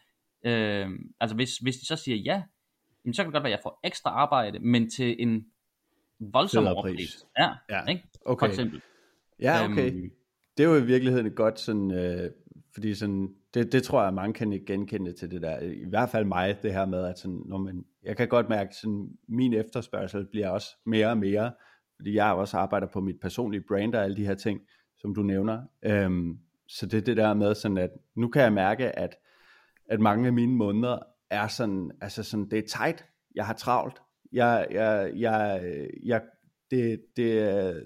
[0.44, 0.90] øh,
[1.20, 2.42] altså hvis, hvis de så siger ja,
[3.04, 5.46] jamen, så kan det godt være, at jeg får ekstra arbejde, men til en
[6.18, 7.26] voldsom pris.
[7.38, 8.02] Ja, ja, ikke?
[8.24, 8.46] Okay.
[8.46, 8.82] For eksempel.
[9.40, 9.92] Ja, okay.
[9.92, 10.10] Um,
[10.56, 12.30] det er jo i virkeligheden godt sådan, øh,
[12.74, 16.10] fordi sådan, det, det tror jeg, mange kan ikke genkende til det der, i hvert
[16.10, 19.54] fald mig, det her med, at sådan, når man, jeg kan godt mærke, sådan, min
[19.54, 21.52] efterspørgsel bliver også mere og mere,
[21.96, 24.60] fordi jeg også arbejder på mit personlige brand og alle de her ting,
[24.98, 25.62] som du nævner.
[25.84, 26.38] Øhm,
[26.68, 29.16] så det er det der med sådan, at nu kan jeg mærke, at,
[29.88, 30.98] at mange af mine måneder
[31.30, 36.22] er sådan, altså sådan, det er tight, jeg har travlt, jeg, jeg, jeg, øh, jeg
[36.70, 37.80] det, det er,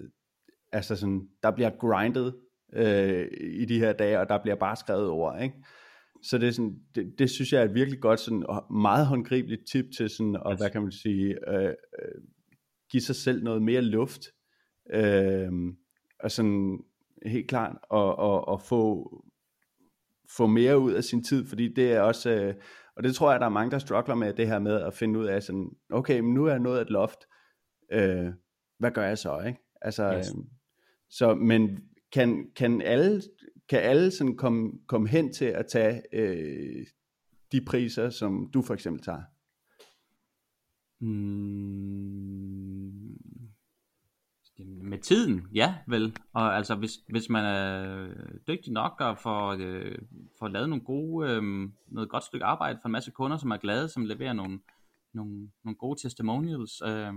[0.71, 2.35] altså sådan, der bliver grindet
[2.73, 5.55] øh, i de her dage, og der bliver bare skrevet ord, ikke?
[6.23, 9.61] Så det, er sådan, det, det synes jeg er et virkelig godt, sådan, meget håndgribeligt
[9.71, 12.21] tip til sådan, og hvad kan man sige, øh, øh,
[12.91, 14.21] give sig selv noget mere luft,
[14.93, 15.51] øh,
[16.19, 16.79] og sådan
[17.25, 19.11] helt klart, og, og, og få,
[20.37, 22.53] få mere ud af sin tid, fordi det er også, øh,
[22.95, 25.19] og det tror jeg, der er mange, der struggler med det her med at finde
[25.19, 27.19] ud af sådan, okay, men nu er jeg nået et loft,
[27.91, 28.27] øh,
[28.79, 29.59] hvad gør jeg så, ikke?
[29.81, 30.27] Altså, Yes.
[30.27, 30.35] yes.
[31.09, 31.79] så, men
[32.13, 33.21] kan, kan alle,
[33.69, 36.85] kan alle sådan komme, komme hen til at tage øh,
[37.51, 39.21] de priser, som du for eksempel tager?
[40.99, 41.71] Mm,
[44.83, 46.17] med tiden, ja vel.
[46.33, 48.07] Og altså, hvis, hvis man er
[48.47, 49.97] dygtig nok og får, øh,
[50.39, 51.43] får lavet nogle gode, øh,
[51.87, 54.59] noget godt stykke arbejde for en masse kunder, som er glade, som leverer nogle,
[55.13, 56.81] nogle, nogle gode testimonials.
[56.85, 57.13] Øh,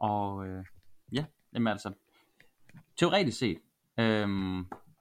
[0.00, 0.64] og øh,
[1.12, 1.92] ja, jamen altså,
[2.96, 3.58] teoretisk set.
[3.98, 4.28] Øh,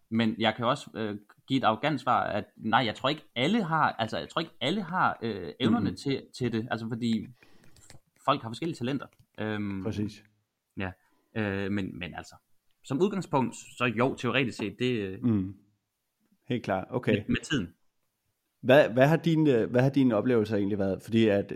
[0.10, 3.64] men jeg kan også øh, give et arrogant svar, at nej, jeg tror ikke alle
[3.64, 5.96] har, altså jeg tror ikke alle har øh, evnerne mm.
[5.96, 7.28] til, til det, altså fordi
[8.26, 9.06] folk har forskellige talenter.
[9.40, 10.24] Øhm, Præcis.
[10.78, 10.92] Ja,
[11.36, 12.36] øh, men, men altså,
[12.84, 15.56] som udgangspunkt, så jo, teoretisk set, det øh, Mm.
[16.50, 17.12] Helt klart, okay.
[17.12, 17.74] med, med tiden.
[18.62, 21.02] Hvad, hvad, har dine, hvad har dine oplevelser egentlig været?
[21.04, 21.54] Fordi at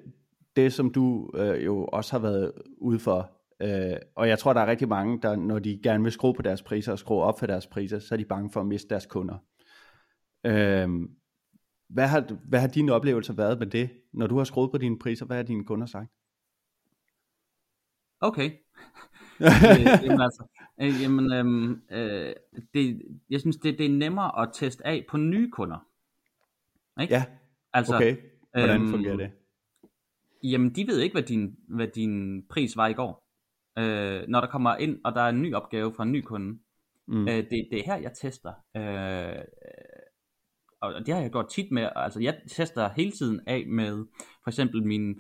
[0.56, 3.32] det, som du øh, jo også har været ude for,
[3.64, 6.42] øh, og jeg tror, der er rigtig mange, der når de gerne vil skrue på
[6.42, 8.90] deres priser og skrue op for deres priser, så er de bange for at miste
[8.90, 9.38] deres kunder.
[10.46, 10.90] Øh,
[11.90, 13.90] hvad, har, hvad har dine oplevelser været med det?
[14.14, 16.12] Når du har skruet på dine priser, hvad har dine kunder sagt?
[18.20, 18.52] Okay.
[19.42, 20.48] øh, jamen altså,
[20.82, 22.34] øh, jamen, øhm, øh,
[22.74, 25.88] det, jeg synes, det, det er nemmere at teste af på nye kunder.
[27.02, 27.14] Ikke?
[27.14, 27.26] Ja,
[27.74, 28.18] altså, okay.
[28.52, 29.32] Hvordan øhm, fungerer det?
[30.44, 33.23] Jamen, de ved ikke, hvad din, hvad din pris var i går.
[33.80, 36.60] Øh, når der kommer ind, og der er en ny opgave fra en ny kunde,
[37.08, 37.28] Mm.
[37.28, 38.54] Øh, det, det er her, jeg tester.
[38.78, 39.44] Øh,
[40.82, 41.90] og det har jeg gjort tit med.
[41.96, 44.06] Altså, jeg tester hele tiden af med
[44.44, 45.16] for eksempel mine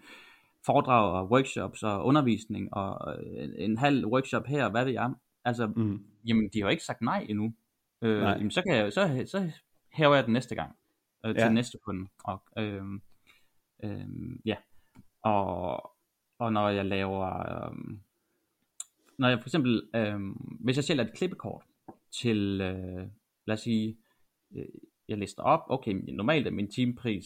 [0.66, 5.14] foredrag og workshops og undervisning og øh, en, en halv workshop her, hvad ved jeg.
[5.46, 6.06] Altså, Mm.
[6.28, 7.54] jamen, de har jo ikke sagt nej endnu.
[8.02, 8.30] Øh, Nej.
[8.32, 9.52] jamen, så, kan jeg, så, så
[9.94, 10.76] hæver jeg den næste gang
[11.26, 11.50] øh, til Ja.
[11.50, 12.10] næste kunde.
[12.24, 12.84] Og, øh,
[13.84, 14.08] øh,
[14.46, 14.56] ja.
[15.22, 15.92] Og,
[16.40, 17.40] og når jeg laver...
[17.40, 17.76] Øh,
[19.24, 20.20] når jeg for eksempel, øh,
[20.60, 21.64] hvis jeg sælger et klippekort
[22.22, 23.08] til, øh,
[23.48, 23.98] lad os sige,
[24.56, 24.66] øh,
[25.10, 27.26] jeg lister op, okay, normalt er min timepris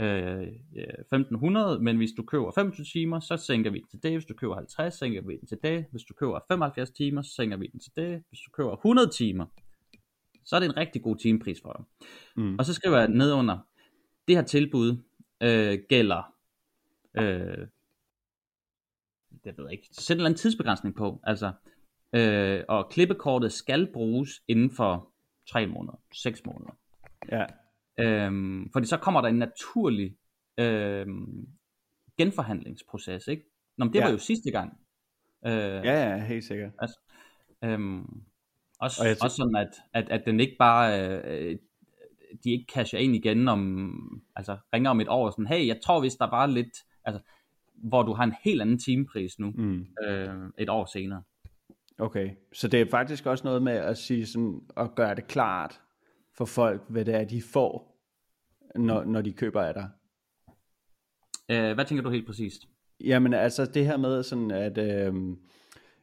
[0.00, 0.42] øh,
[0.76, 4.24] øh, 1500, men hvis du køber 25 timer, så sænker vi den til det, hvis
[4.24, 7.56] du køber 50, sænker vi den til det, hvis du køber 75 timer, så sænker
[7.56, 9.46] vi den til det, hvis du køber 100 timer,
[10.44, 12.08] så er det en rigtig god timepris for dig.
[12.36, 12.56] Mm.
[12.58, 13.58] Og så skriver jeg ned under,
[14.28, 14.96] det her tilbud
[15.42, 16.34] øh, gælder,
[17.18, 17.66] øh,
[19.44, 21.52] det ved jeg ikke, sæt en eller anden tidsbegrænsning på, altså,
[22.12, 25.10] øh, og klippekortet skal bruges inden for
[25.50, 26.76] 3 måneder, 6 måneder.
[27.32, 27.44] Ja,
[27.98, 30.16] Øhm, fordi så kommer der en naturlig
[30.58, 31.48] øhm,
[32.18, 33.42] genforhandlingsproces, ikke?
[33.76, 34.04] Nå, men det Ja.
[34.04, 34.78] var jo sidste gang.
[35.46, 36.72] Øh, ja, ja, helt sikkert.
[37.64, 38.22] Øhm,
[38.80, 41.58] også, Og også sådan, at, at, at den ikke bare, øh,
[42.44, 46.00] de ikke casher ind igen om, altså ringer om et år, sådan, hey, jeg tror
[46.00, 47.20] hvis der var lidt, altså,
[47.88, 49.86] hvor du har en helt anden timepris nu, Mm.
[50.04, 51.22] øh, et år senere.
[51.98, 55.80] Okay, så det er faktisk også noget med at sige sådan, at gøre det klart
[56.36, 58.00] for folk, hvad det er, de får,
[58.76, 59.88] når, når de køber af dig.
[61.50, 62.62] Øh, hvad tænker du helt præcist?
[63.00, 65.14] Jamen altså det her med sådan, at øh,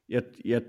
[0.09, 0.61] jeg, jeg,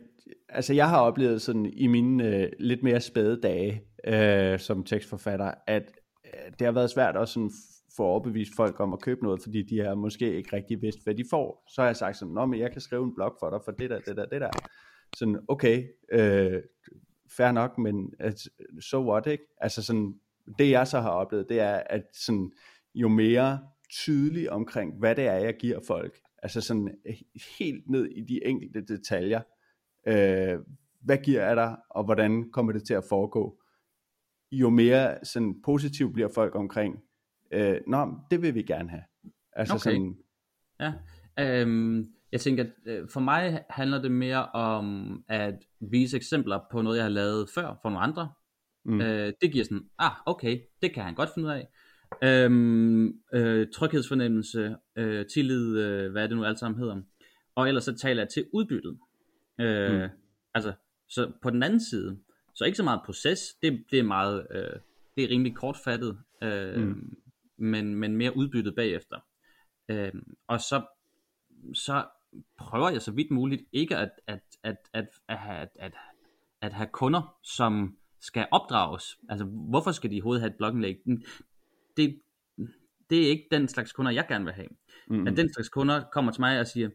[0.49, 5.55] altså jeg har oplevet sådan i mine øh, lidt mere spæde dage øh, som tekstforfatter,
[5.67, 5.93] at
[6.25, 7.51] øh, det har været svært at sådan
[7.97, 11.15] få overbevist folk om at købe noget, fordi de har måske ikke rigtig vidst, hvad
[11.15, 11.65] de får.
[11.69, 13.73] Så har jeg sagt sådan, Nå, men jeg kan skrive en blog for dig for
[13.73, 14.51] det der, det der, det der.
[15.17, 16.63] Sådan, okay, øh,
[17.37, 18.41] fair nok, men at,
[18.81, 19.45] so what, ikke?
[19.61, 20.15] Altså sådan,
[20.59, 22.53] det jeg så har oplevet, det er, at sådan,
[22.95, 27.15] jo mere tydelig omkring, hvad det er, jeg giver folk, altså sådan øh,
[27.59, 29.41] helt ned i de enkelte detaljer,
[30.07, 30.59] øh,
[31.01, 33.59] hvad giver jeg dig, og hvordan kommer det til at foregå,
[34.53, 37.03] jo mere sådan positivt bliver folk omkring,
[37.53, 39.03] øh, nå, det vil vi gerne have.
[39.53, 39.83] Altså Okay.
[39.83, 40.17] sådan,
[40.81, 40.93] Ja,
[41.41, 46.83] øhm, jeg tænker, at øh, for mig handler det mere om at vise eksempler på
[46.83, 48.33] noget, jeg har lavet før for nogle andre.
[48.85, 49.01] Mm.
[49.01, 51.69] Øh, det giver sådan, ah, okay, det kan han godt finde ud af.
[52.23, 57.01] Øhm, øh, tryghedsfornemmelse, øh, tillid, øh, hvad er det nu alt sammen hedder.
[57.55, 58.99] Og ellers så taler jeg til udbyttet.
[59.61, 60.09] Øh, mm.
[60.55, 60.73] Altså,
[61.09, 62.19] så på den anden side,
[62.55, 64.81] så ikke så meget proces, det, det er meget, øh,
[65.17, 67.17] det er rimelig kortfattet, øh, Mm.
[67.63, 67.69] Mm.
[67.69, 69.21] men, men mere udbyttet bagefter.
[69.89, 70.13] Øh,
[70.47, 70.87] og så,
[71.75, 72.05] så
[72.59, 75.95] prøver jeg så vidt muligt ikke at, at, at, at, at, at, at,
[76.61, 79.05] at have kunder, som skal opdrages.
[79.29, 80.97] Altså, hvorfor skal de i hovedet have et blogindlæg?
[81.97, 82.21] Det,
[83.11, 84.69] det er ikke den slags kunder, jeg gerne vil have.
[85.09, 85.27] Mm.
[85.27, 86.91] At den slags kunder kommer til mig og siger,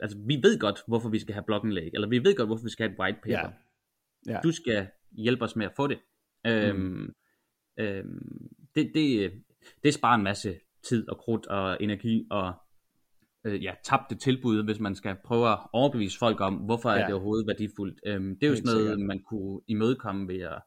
[0.00, 2.70] altså, vi ved godt, hvorfor vi skal have blogindlæg, eller vi ved godt, hvorfor vi
[2.70, 3.52] skal have et white paper.
[4.26, 4.32] Ja.
[4.32, 4.40] Ja.
[4.42, 5.98] Du skal hjælpe os med at få det.
[6.46, 7.14] Øhm,
[7.78, 9.32] øhm, det, det,
[9.82, 10.54] det sparer en masse
[10.88, 12.52] tid og krudt og energi og
[13.44, 16.98] øh, ja, tabte tilbud, hvis man skal prøve at overbevise folk om, hvorfor ja.
[16.98, 18.00] er det overhovedet værdifuldt.
[18.06, 19.06] Øhm, det er jo sådan noget, sikkert.
[19.06, 20.62] man kunne imødekomme ved at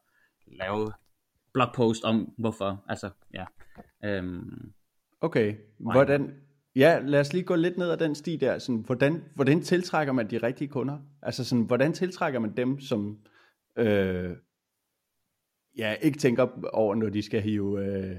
[0.46, 0.92] lave
[1.52, 2.84] blogpost om, hvorfor.
[2.88, 3.44] Altså, ja.
[4.04, 4.72] Øhm,
[5.20, 6.34] Okay, hvordan,
[6.76, 8.58] ja, lad os lige gå lidt ned ad den sti der.
[8.58, 10.98] Sådan, hvordan, hvordan tiltrækker man de rigtige kunder?
[11.22, 13.18] Altså sådan, hvordan tiltrækker man dem, som
[13.76, 14.30] øh,
[15.78, 18.16] ja, ikke tænker over, når de skal hive øh,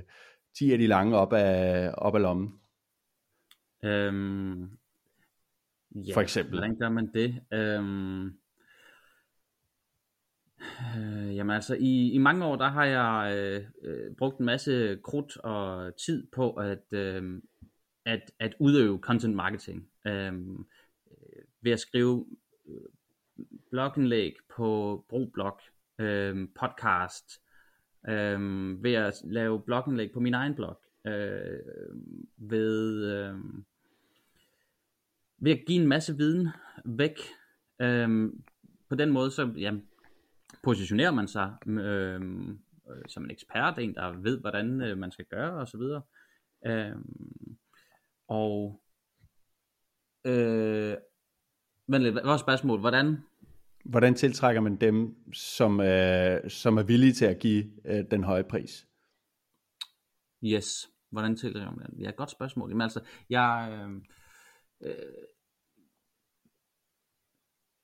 [0.59, 2.59] 10 af de lange op af, op af lommen?
[3.83, 4.63] øhm,
[5.91, 6.59] ja, For eksempel.
[6.59, 7.41] Hvordan gør man det?
[7.53, 8.25] Øhm,
[10.97, 14.99] øh, jamen altså, i, i mange år, der har jeg øh, øh, brugt en masse
[15.03, 17.41] krudt og tid på at, øh,
[18.05, 19.89] at, at udøve content marketing.
[20.07, 20.65] Øhm,
[21.11, 22.25] øh, ved at skrive
[22.67, 22.89] øh,
[23.71, 25.59] blogindlæg på Broblog,
[25.99, 27.41] øh, podcast,
[28.07, 31.59] øh, ved at lave blogindlæg på min egen blog, øh,
[32.37, 33.35] ved, øh,
[35.37, 36.49] ved at give en masse viden
[36.85, 37.19] væk.
[37.81, 38.29] Øh,
[38.89, 39.87] på den måde, så jamen,
[40.63, 45.25] positionerer man sig øhm, øh, som en ekspert, en der ved, hvordan øh, man skal
[45.25, 45.81] gøre osv.
[46.65, 46.95] Øh,
[48.27, 48.81] og
[50.25, 50.95] øh,
[51.87, 52.81] men lidt, hvad var spørgsmålet?
[52.81, 53.17] Hvordan?
[53.89, 58.43] Hvordan tiltrækker man dem, som, øh, som er villige til at give øh, den høje
[58.43, 58.87] pris?
[60.43, 60.89] Yes.
[61.11, 61.99] Hvordan tiltrækker man dem?
[61.99, 62.69] Ja, godt spørgsmål.
[62.69, 64.01] Jamen altså, jeg, øh,
[64.89, 65.13] øh,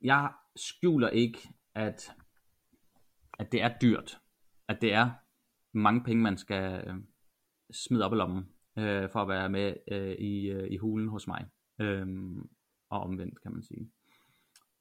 [0.02, 1.40] jeg skjuler ikke,
[1.76, 2.12] at,
[3.40, 4.20] at det er dyrt.
[4.68, 5.12] At det er
[5.74, 6.96] mange penge, man skal øh,
[7.72, 8.44] smide op i lommen,
[8.78, 11.46] øh, for at være med øh, i, øh, i hulen hos mig.
[11.80, 12.08] Øh,
[12.90, 13.92] og omvendt, kan man sige.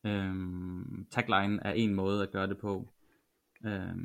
[0.04, 0.34] Øh,
[1.10, 2.88] tagline er en måde at gøre det på.
[3.66, 3.96] Øh,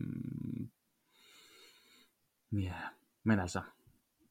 [2.51, 2.73] ja,
[3.23, 3.61] men altså,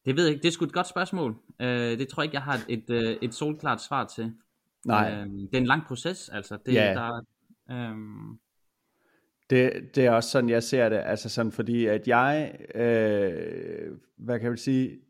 [0.04, 0.42] det ved jeg ikke.
[0.42, 1.36] Det er sgu et godt spørgsmål.
[1.60, 4.34] Øh, det tror jeg ikke, jeg har et, et, øh, et solklart svar til.
[4.86, 6.58] Nej, Øh, det er en lang proces, altså.
[6.66, 6.94] Det, Ja.
[6.94, 7.20] der,
[7.70, 8.38] øhm,
[9.50, 10.96] Det, det er også sådan, jeg ser det.
[10.96, 15.00] Altså sådan, fordi at jeg, øh, hvad kan jeg sige,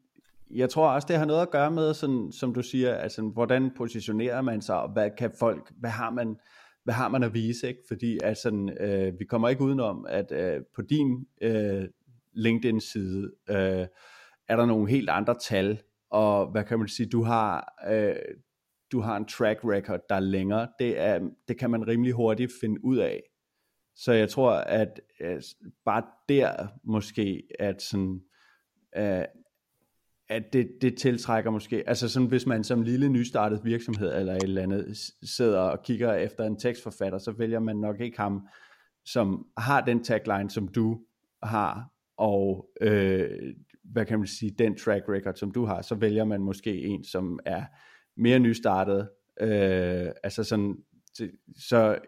[0.50, 3.70] jeg tror også, det har noget at gøre med, sådan, som du siger, altså, hvordan
[3.76, 6.36] positionerer man sig, og hvad kan folk, hvad har man,
[6.84, 7.80] hvad har man at vise, ikke?
[7.88, 11.84] Fordi altså, øh, vi kommer ikke udenom, at øh, på din øh,
[12.32, 13.86] LinkedIn-side øh,
[14.48, 18.16] er der nogle helt andre tal, og hvad kan man sige, du har, øh,
[18.92, 20.68] du har en track record, der er længere.
[20.78, 23.22] Det, er, det kan man rimelig hurtigt finde ud af.
[23.96, 25.42] Så jeg tror, at øh,
[25.84, 28.20] bare der måske, at sådan,
[28.96, 29.24] øh,
[30.28, 34.42] at det, det tiltrækker måske, altså sådan hvis man som lille nystartet virksomhed eller et
[34.42, 38.48] eller andet sidder og kigger efter en tekstforfatter, så vælger man nok ikke ham,
[39.04, 41.00] som har den tagline, som du
[41.42, 41.84] har,
[42.16, 43.30] og øh,
[43.84, 47.04] hvad kan man sige, den track record, som du har, så vælger man måske en,
[47.04, 47.64] som er
[48.16, 49.08] mere nystartet,
[49.40, 50.76] øh, altså sådan,
[51.14, 51.98] så- så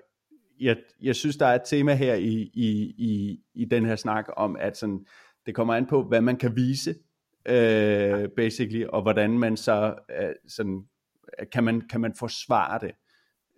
[0.60, 4.24] jeg, jeg synes, der er et tema her i, i, i, i den her snak
[4.36, 5.06] om, at sådan,
[5.46, 6.94] det kommer an på, hvad man kan vise,
[7.48, 10.82] øh, basically, og hvordan man så øh, sådan,
[11.52, 12.92] kan man, kan man forsvare det.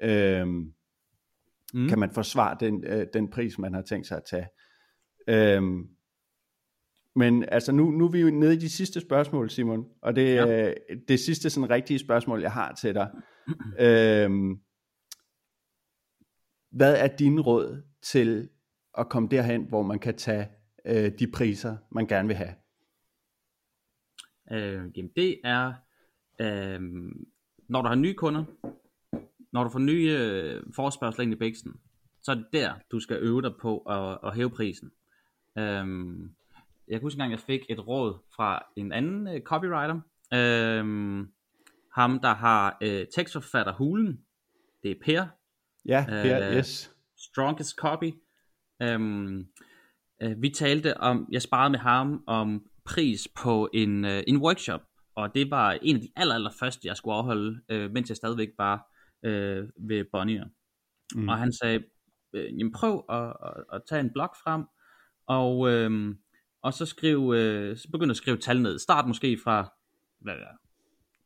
[0.02, 1.88] Øh, mm.
[1.88, 4.46] kan man forsvare den, øh, den pris, man har tænkt sig at tage.
[5.28, 5.88] Øhm,
[7.16, 10.38] men altså nu, nu er vi jo nede i de sidste spørgsmål, Simon, og det
[10.38, 10.64] er Ja.
[10.66, 10.72] ja.
[11.08, 13.10] det sidste sådan rigtige spørgsmål, jeg har til dig.
[13.80, 14.60] øhm,
[16.70, 18.48] hvad er din råd til
[18.98, 20.48] at komme derhen, hvor man kan tage
[20.86, 22.54] øh, de priser, man gerne vil have?
[24.52, 25.72] Øh, jamen det er,
[26.40, 26.80] øh,
[27.68, 28.44] når du har nye kunder,
[29.52, 31.72] når du får nye øh, forspørgsler ind i bæksten,
[32.22, 34.90] så er det der, du skal øve dig på at, at hæve prisen.
[35.58, 35.86] Øh,
[36.88, 40.00] jeg kan huske engang, jeg fik et råd fra en anden øh, copywriter,
[40.34, 40.84] øh,
[41.94, 44.20] ham der har øh, tekstforfatter Hulen,
[44.82, 45.26] det er Per,
[45.84, 46.94] Ja, Per, Øh, yes.
[47.16, 48.12] Strongest Copy.
[48.82, 49.46] Øhm,
[50.22, 54.80] øh, vi talte om, jeg sparede med ham om pris på en, øh, en workshop,
[55.14, 58.16] og det var en af de aller, aller første, jeg skulle afholde, øh, mens jeg
[58.16, 58.92] stadigvæk var
[59.24, 60.46] øh, ved Bonnier.
[61.14, 61.28] Mm.
[61.28, 61.84] Og han sagde,
[62.32, 64.64] øh, jamen prøv at, at, at tage en blog frem,
[65.26, 66.14] og, øh,
[66.62, 68.78] og så, skriv, øh, så begynd at skrive tal ned.
[68.78, 69.72] Start måske fra
[70.20, 70.46] hvad er det,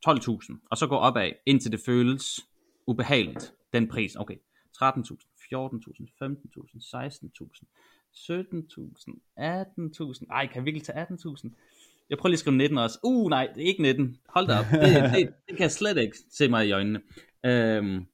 [0.06, 2.40] 12.000, og så gå opad, indtil det føles
[2.86, 4.16] ubehageligt, den pris.
[4.16, 4.36] Okay,
[4.82, 7.64] 13.000, 14.000, 15.000, 16.000,
[8.16, 10.26] 17.000, 18.000.
[10.30, 11.50] Ej, kan jeg virkelig tage 18.000?
[12.10, 12.98] Jeg prøver lige at skrive 19 også.
[13.02, 14.16] Uh, nej, det er ikke 19.
[14.28, 14.64] Hold da op.
[14.72, 17.00] Det, det, det kan jeg slet ikke se mig i øjnene.
[17.46, 18.06] Øhm,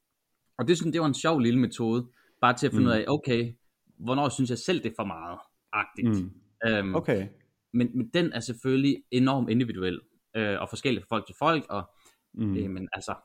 [0.57, 2.07] og det, synes, det var en sjov lille metode,
[2.41, 2.89] bare til at finde mm.
[2.89, 3.53] ud af, okay,
[3.99, 5.39] hvornår synes jeg selv, det er for meget
[5.73, 6.23] agtigt.
[6.23, 6.31] Mm.
[6.69, 7.27] Øhm, Okay.
[7.73, 9.99] men, men den er selvfølgelig enormt individuel,
[10.35, 11.89] øh, og forskellig fra folk til folk, og
[12.33, 12.57] Mm.
[12.57, 13.15] øh, men altså,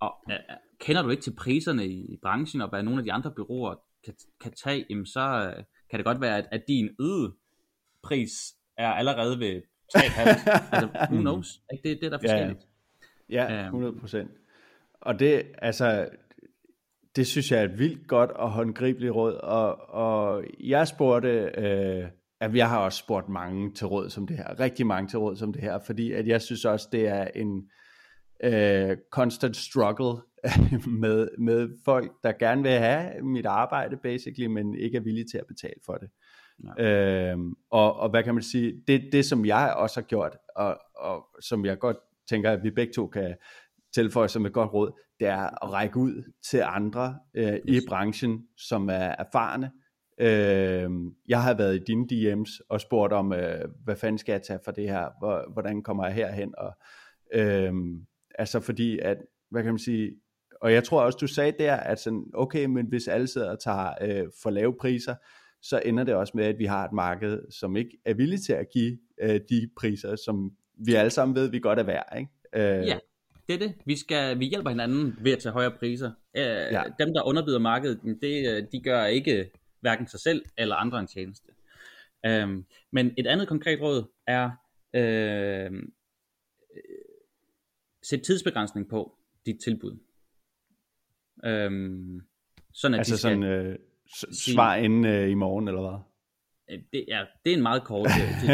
[0.00, 0.34] og uh,
[0.80, 3.74] kender du ikke til priserne i branchen, og hvad nogle af de andre byråer
[4.04, 7.32] kan, kan tage, jamen så uh, kan det godt være, at, at din øde
[8.02, 8.30] pris
[8.78, 9.62] er allerede ved
[9.96, 10.20] 3,5.
[10.72, 11.60] altså, who knows?
[11.72, 11.88] Ikke?
[11.88, 12.66] Det, det er da forskelligt.
[13.30, 14.30] Ja, ja 100 procent.
[15.00, 16.08] Og det, altså,
[17.16, 22.08] det synes jeg er et vildt godt og håndgribeligt råd, og, og jeg spurgte, øh,
[22.40, 25.36] at jeg har også spurgt mange til råd som det her, rigtig mange til råd
[25.36, 27.62] som det her, fordi at jeg synes også, det er en øh,
[29.10, 30.22] constant struggle
[31.02, 35.38] med, med folk, der gerne vil have mit arbejde, basically, men ikke er villige til
[35.38, 36.08] at betale for det.
[36.78, 37.30] Ja.
[37.32, 40.78] Øhm, og, og hvad kan man sige, det, det som jeg også har gjort, og,
[40.94, 41.96] og som jeg godt
[42.28, 43.36] tænker, at vi begge to kan
[43.94, 47.60] tilføje som et godt råd, det er at række ud til andre øh, yes.
[47.66, 49.70] i branchen, som er erfarne.
[50.20, 50.90] Øh,
[51.28, 54.58] jeg har været i dine DM's og spurgt om, øh, hvad fanden skal jeg tage
[54.64, 56.72] for det her, Hvor, hvordan kommer jeg herhen, og
[57.34, 57.72] øh,
[58.38, 59.16] altså fordi at,
[59.50, 60.12] hvad kan man sige,
[60.60, 63.60] og jeg tror også, du sagde der, at sådan, okay, men hvis alle sidder og
[63.60, 65.14] tager øh, for lave priser,
[65.62, 68.52] så ender det også med, at vi har et marked, som ikke er villig til
[68.52, 70.50] at give øh, de priser, som
[70.86, 72.16] vi alle sammen ved, vi godt er værd.
[72.18, 72.30] Ikke?
[72.54, 72.98] Øh, ja,
[73.48, 73.74] det er det.
[73.84, 76.10] Vi, skal, vi hjælper hinanden ved at tage højere priser.
[76.36, 76.82] Øh, ja.
[76.98, 81.06] Dem, der underbyder markedet, det, øh, de gør ikke hverken sig selv eller andre en
[81.06, 81.48] tjeneste.
[82.26, 82.48] Øh,
[82.92, 84.50] men et andet konkret råd er,
[84.94, 85.70] øh,
[88.08, 89.98] sæt tidsbegrænsning på dit tilbud.
[91.44, 92.20] Øhm,
[92.72, 93.78] sådan at altså de skal sådan, øh,
[94.32, 95.98] svar inden øh, i morgen, eller hvad?
[96.70, 98.50] Øh, det, ja, det er en meget kort øh,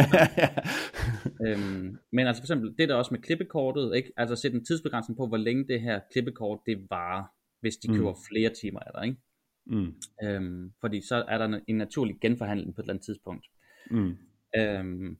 [1.46, 4.12] øhm, Men altså for eksempel, det der også med klippekortet, ikke?
[4.16, 7.24] altså sæt en tidsbegrænsning på, hvor længe det her klippekort, det varer,
[7.60, 7.96] hvis de mm.
[7.96, 9.20] køber flere timer af dig, ikke?
[9.66, 9.94] Mm.
[10.24, 13.46] Øhm, fordi så er der en naturlig genforhandling på et eller andet tidspunkt.
[13.90, 14.16] Mm.
[14.56, 15.18] Øhm,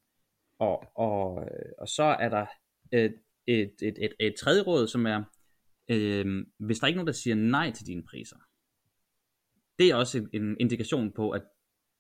[0.59, 2.47] og, og, og så er der
[2.93, 3.15] et,
[3.47, 5.23] et, et, et, et tredje råd, som er,
[5.89, 8.37] øh, hvis der er ikke nogen, der siger nej til dine priser,
[9.79, 11.43] det er også en indikation på, at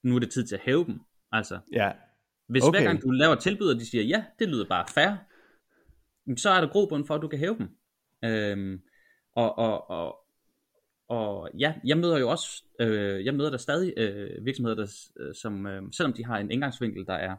[0.02, 1.00] nu er det tid til at hæve dem.
[1.32, 1.92] Altså, ja.
[2.46, 2.78] hvis okay.
[2.78, 5.16] hver gang du laver tilbud, og de siger, ja, det lyder bare fair,
[6.36, 7.68] så er der grobund for, at du kan hæve dem.
[8.24, 8.82] Øhm,
[9.34, 10.16] og, og, og,
[11.08, 14.86] og ja, jeg møder jo også, øh, jeg møder der stadig øh, virksomheder, der,
[15.32, 17.36] som øh, selvom de har en indgangsvinkel, der er,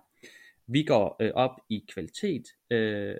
[0.68, 3.16] vi går øh, op i kvalitet, øh,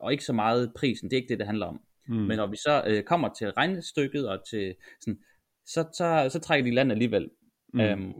[0.00, 1.80] og ikke så meget prisen, det er ikke det, det handler om.
[2.08, 2.14] Mm.
[2.14, 5.20] Men når vi så øh, kommer til regnestykket og til sådan,
[5.66, 7.30] så, så, så trækker de land alligevel.
[7.74, 7.80] Mm.
[7.80, 8.12] Øhm,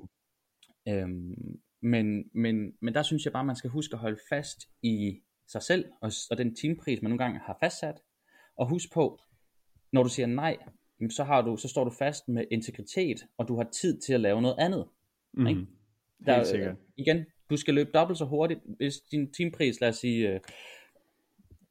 [0.89, 5.21] øhm, men, men, men der synes jeg bare, man skal huske at holde fast i
[5.49, 8.01] sig selv, og, og den timepris, man nogle gange har fastsat,
[8.57, 9.21] og husk på,
[9.93, 10.57] når du siger nej,
[11.11, 14.21] så, har du, så står du fast med integritet, og du har tid til at
[14.21, 14.89] lave noget andet.
[15.33, 15.47] Mm.
[15.47, 15.67] Ikke?
[16.27, 16.77] Der, Helt sikkert.
[16.97, 20.41] Igen, du skal løbe dobbelt så hurtigt, hvis din timepris, lad os sige, øh,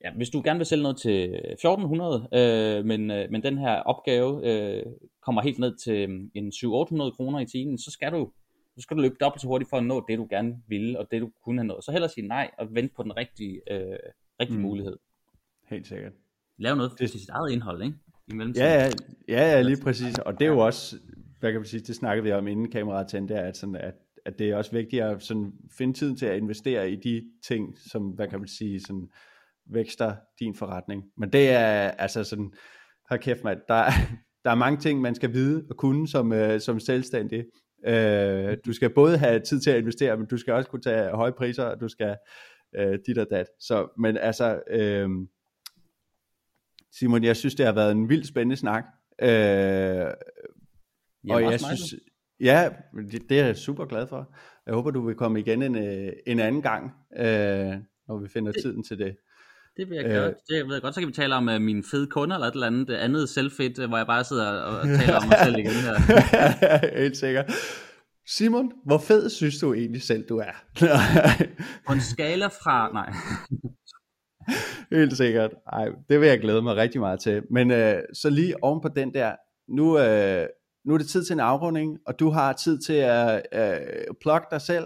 [0.03, 3.75] ja, hvis du gerne vil sælge noget til 1400, øh, men, øh, men den her
[3.75, 4.85] opgave øh,
[5.21, 8.31] kommer helt ned til øh, en 700-800 kroner i timen, så skal du
[8.75, 11.07] så skal du løbe dobbelt så hurtigt for at nå det, du gerne ville, og
[11.11, 11.83] det, du kunne have nået.
[11.83, 13.97] Så hellere sige nej, og vente på den rigtige, øh,
[14.39, 14.63] rigtige mm.
[14.63, 14.97] mulighed.
[15.69, 16.11] Helt sikkert.
[16.57, 17.97] Lav noget til sit eget indhold, ikke?
[18.27, 18.89] I ja, ja,
[19.27, 20.19] ja, ja, lige præcis.
[20.19, 20.95] Og det er jo også,
[21.39, 23.93] hvad kan man sige, det snakkede vi om inden kameraet tændte, at, sådan, at,
[24.25, 27.77] at det er også vigtigt at sådan, finde tiden til at investere i de ting,
[27.79, 29.07] som, hvad kan man sige, sådan,
[29.65, 31.03] vækster din forretning.
[31.17, 32.53] Men det er altså sådan,
[33.09, 33.83] hold kæft mand, der,
[34.43, 37.45] der er mange ting, man skal vide og kunne som, uh, som selvstændig.
[37.87, 41.09] Uh, du skal både have tid til at investere, men du skal også kunne tage
[41.09, 42.17] høje priser, og du skal
[42.79, 43.47] uh, dit og dat.
[43.59, 45.27] Så, men altså, uh,
[46.99, 48.83] Simon, jeg synes, det har været en vildt spændende snak.
[49.21, 49.27] Uh,
[51.29, 51.95] og jeg synes,
[52.41, 52.69] ja,
[53.11, 54.33] det, det er jeg super glad for.
[54.65, 55.75] Jeg håber, du vil komme igen en,
[56.27, 56.83] en anden gang,
[57.19, 57.25] uh,
[58.07, 59.15] når vi finder tiden til det.
[59.77, 60.27] Det vil jeg gøre.
[60.27, 60.95] Øh, det ved jeg godt.
[60.95, 63.87] Så kan vi tale om uh, mine fede kunder eller et eller andet andet selvfedt,
[63.87, 66.97] hvor jeg bare sidder og taler om mig selv igen her.
[67.01, 67.53] Helt sikkert.
[68.27, 70.63] Simon, hvor fed synes du egentlig selv, du er?
[71.87, 72.91] på en skala fra...
[72.93, 73.13] Nej.
[74.99, 75.51] Helt sikkert.
[75.73, 77.41] Ej, det vil jeg glæde mig rigtig meget til.
[77.51, 79.35] Men uh, så lige oven på den der,
[79.67, 80.45] nu, uh,
[80.85, 84.47] nu er det tid til en afrunding, og du har tid til at uh, plukke
[84.51, 84.85] dig selv.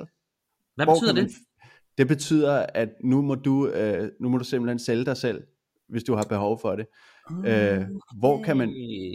[0.75, 1.31] Hvad betyder det?
[1.97, 5.43] Det betyder, at nu må du, øh, nu må du simpelthen sælge dig selv,
[5.89, 6.85] hvis du har behov for det.
[7.25, 7.79] Okay.
[7.79, 7.85] Øh,
[8.19, 8.69] hvor kan man...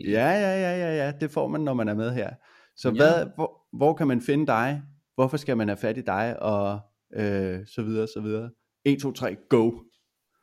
[0.04, 2.30] Ja, ja, ja, ja, ja, det får man, når man er med her.
[2.76, 2.94] Så ja.
[2.94, 4.82] hvad, hvor, hvor kan man finde dig?
[5.14, 6.42] Hvorfor skal man have fat i dig?
[6.42, 6.80] Og
[7.16, 8.50] øh, så videre, så videre.
[8.84, 9.70] 1, 2, 3, go!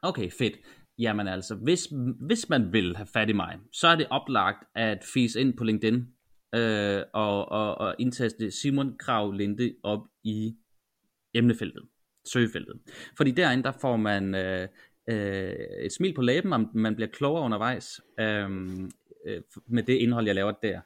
[0.03, 0.53] Okay, fedt.
[0.99, 1.87] Jamen altså, hvis,
[2.27, 5.63] hvis man vil have fat i mig, så er det oplagt at fise ind på
[5.63, 6.05] LinkedIn
[6.55, 10.55] øh, og, og, og indtaste Simon Krav Linde op i
[11.33, 11.83] emnefeltet
[12.27, 12.79] søgefeltet.
[13.17, 14.67] Fordi derinde, der får man øh,
[15.09, 18.49] øh, et smil på læben, om man bliver klogere undervejs øh,
[19.25, 20.81] øh, med det indhold, jeg laver der.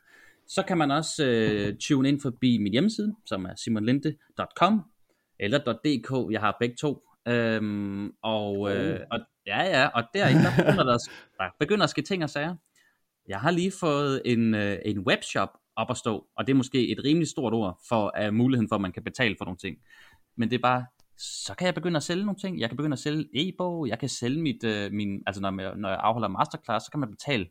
[0.48, 4.84] Så kan man også øh, tune ind forbi min hjemmeside, som er simonlinde.com
[5.40, 7.04] eller .dk, jeg har begge to.
[7.28, 10.98] Øhm, og, øh, og, ja, ja, og derinde der begynder der,
[11.38, 12.56] der begynder at ske ting og sager.
[13.32, 16.92] Jeg har lige fået en, øh, en webshop op at stå, og det er måske
[16.92, 19.78] et rimelig stort ord for uh, muligheden for, at man kan betale for nogle ting.
[20.38, 20.86] Men det er bare,
[21.18, 22.60] så kan jeg begynde at sælge nogle ting.
[22.60, 25.76] Jeg kan begynde at sælge e-bog, jeg kan sælge mit, uh, min, altså når jeg,
[25.76, 27.48] når jeg afholder masterclass, så kan man betale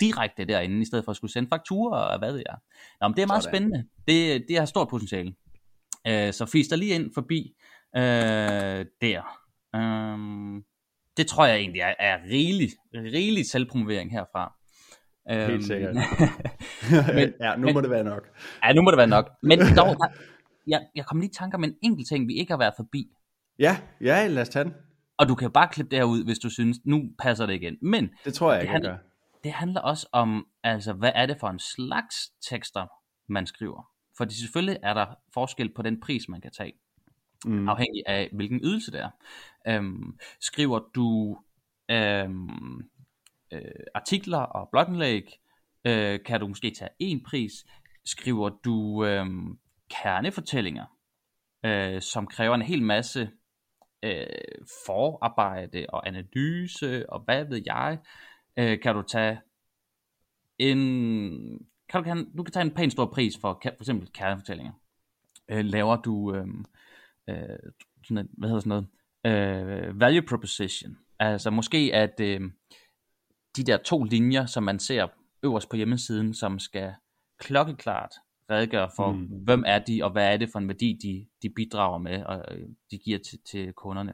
[0.00, 2.56] direkte derinde, i stedet for at skulle sende fakturer og hvad ved jeg.
[3.00, 3.56] Nå, men det er meget Sådan.
[3.56, 3.88] spændende.
[4.08, 5.34] Det, det har stort potentiale.
[6.08, 7.54] Uh, så fisk der lige ind forbi
[7.96, 9.22] uh, der.
[9.76, 10.64] Um,
[11.16, 14.61] det tror jeg egentlig er, er rigelig, rigelig selvpromovering herfra.
[15.28, 15.94] Helt øhm, sikkert.
[17.14, 18.28] men, ja, nu men, må det være nok.
[18.64, 19.30] Ja, nu må det være nok.
[19.42, 19.96] Men dog,
[20.66, 23.08] jeg, jeg kom lige i tanker om en enkelt ting, vi ikke har været forbi.
[23.58, 24.74] Ja, ja, lad os tage den.
[25.16, 27.76] Og du kan bare klippe det her ud, hvis du synes, nu passer det igen.
[27.82, 28.96] Men det tror jeg det ikke, handler,
[29.44, 32.86] det handler også om, altså, hvad er det for en slags tekster,
[33.28, 33.88] man skriver.
[34.18, 36.72] For selvfølgelig er der forskel på den pris, man kan tage.
[37.44, 37.68] Mm.
[37.68, 39.10] Afhængig af, hvilken ydelse det er.
[39.68, 41.38] Øhm, skriver du
[41.90, 42.90] øhm,
[43.52, 45.40] øh, artikler og blogindlæg,
[45.84, 47.52] øh, kan du måske tage en pris.
[48.04, 49.26] Skriver du øh,
[49.90, 50.86] kernefortællinger,
[51.64, 53.30] øh, som kræver en hel masse
[54.02, 54.26] øh,
[54.86, 57.98] forarbejde og analyse og hvad ved jeg,
[58.56, 59.40] øh, kan du tage
[60.58, 60.78] en
[61.88, 64.72] kan du, kan, du kan tage en pæn stor pris for for eksempel kernefortællinger.
[65.48, 66.46] Øh, laver du øh,
[67.28, 67.58] øh,
[68.04, 68.86] sådan, hvad hedder sådan
[69.24, 70.96] noget, øh, value proposition.
[71.18, 72.40] Altså måske at øh,
[73.56, 75.06] de der to linjer, som man ser
[75.42, 76.94] øverst på hjemmesiden, som skal
[77.38, 78.10] klokkeklart
[78.50, 79.26] redegøre for, mm.
[79.26, 82.44] hvem er de, og hvad er det for en værdi, de, de bidrager med, og
[82.50, 84.12] øh, de giver til, til kunderne.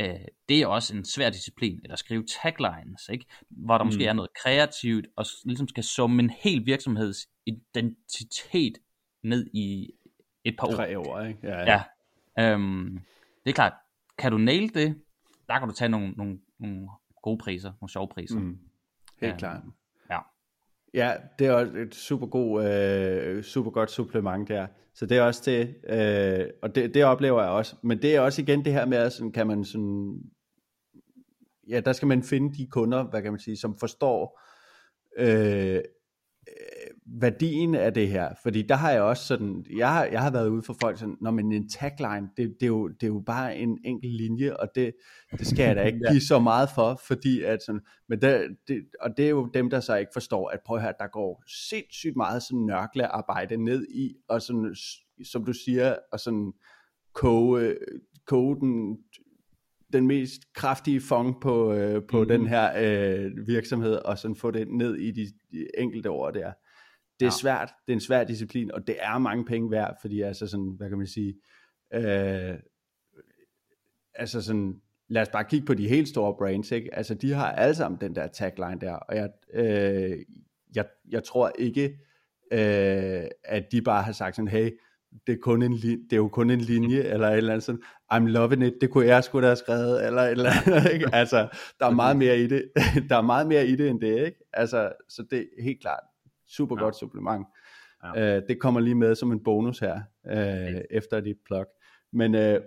[0.00, 3.26] Øh, det er også en svær disciplin, eller skrive taglines, ikke?
[3.50, 3.88] hvor der mm.
[3.88, 8.78] måske er noget kreativt, og ligesom skal summe en hel virksomheds identitet
[9.22, 9.90] ned i
[10.44, 10.72] et par år.
[10.72, 11.40] Tre år, ikke?
[11.42, 11.82] Ja, ja.
[12.38, 12.52] ja.
[12.52, 13.00] Øhm,
[13.44, 13.72] det er klart,
[14.18, 15.02] kan du nail det,
[15.48, 16.88] der kan du tage nogle, nogle, nogle
[17.26, 18.38] gode priser, nogle sjove priser.
[18.38, 18.58] Mm.
[19.20, 19.38] Helt ja.
[19.38, 19.62] klart.
[20.10, 20.18] Ja.
[20.94, 24.66] Ja, det er også et super, god, øh, super godt supplement der.
[24.94, 27.76] Så det er også det, øh, og det, det oplever jeg også.
[27.82, 30.20] Men det er også igen det her med, at sådan, kan man sådan,
[31.68, 34.40] ja, der skal man finde de kunder, hvad kan man sige, som forstår
[35.18, 35.80] øh,
[37.08, 40.48] værdien af det her, fordi der har jeg også sådan, jeg har, jeg har været
[40.48, 43.22] ude for folk sådan, når man en tagline, det, det, er jo, det er jo
[43.26, 44.92] bare en enkelt linje, og det,
[45.38, 48.84] det skal jeg da ikke give så meget for, fordi at sådan, men det, det,
[49.00, 52.16] og det er jo dem, der så ikke forstår, at prøv her, der går sindssygt
[52.16, 54.76] meget sådan nørklearbejde ned i, og sådan,
[55.24, 56.52] som du siger, og sådan
[57.12, 57.76] koge,
[58.26, 58.98] koge den,
[59.92, 62.28] den mest kraftige fong på, øh, på mm.
[62.28, 66.52] den her øh, virksomhed, og sådan få det ned i de, de enkelte ord der
[67.20, 67.40] det er ja.
[67.40, 70.74] svært, det er en svær disciplin, og det er mange penge værd, fordi altså sådan,
[70.76, 71.34] hvad kan man sige,
[71.94, 72.54] øh,
[74.14, 76.94] altså sådan, lad os bare kigge på de helt store brands, ikke?
[76.94, 80.18] altså de har alle sammen den der tagline der, og jeg, øh,
[80.74, 81.98] jeg, jeg tror ikke,
[82.52, 84.70] øh, at de bare har sagt sådan, hey,
[85.26, 87.82] det er, kun en det er jo kun en linje, eller et eller andet sådan,
[88.12, 91.08] I'm loving it, det kunne jeg sgu da have skrevet, eller et eller andet, ikke?
[91.12, 91.48] altså,
[91.80, 92.72] der er meget mere i det,
[93.08, 94.38] der er meget mere i det end det, ikke?
[94.52, 96.02] Altså, så det er helt klart,
[96.48, 96.82] Super ja.
[96.82, 97.46] godt supplement.
[98.04, 98.36] Ja.
[98.36, 101.66] Øh, det kommer lige med som en bonus her, øh, efter dit plug.
[102.12, 102.60] Men øh,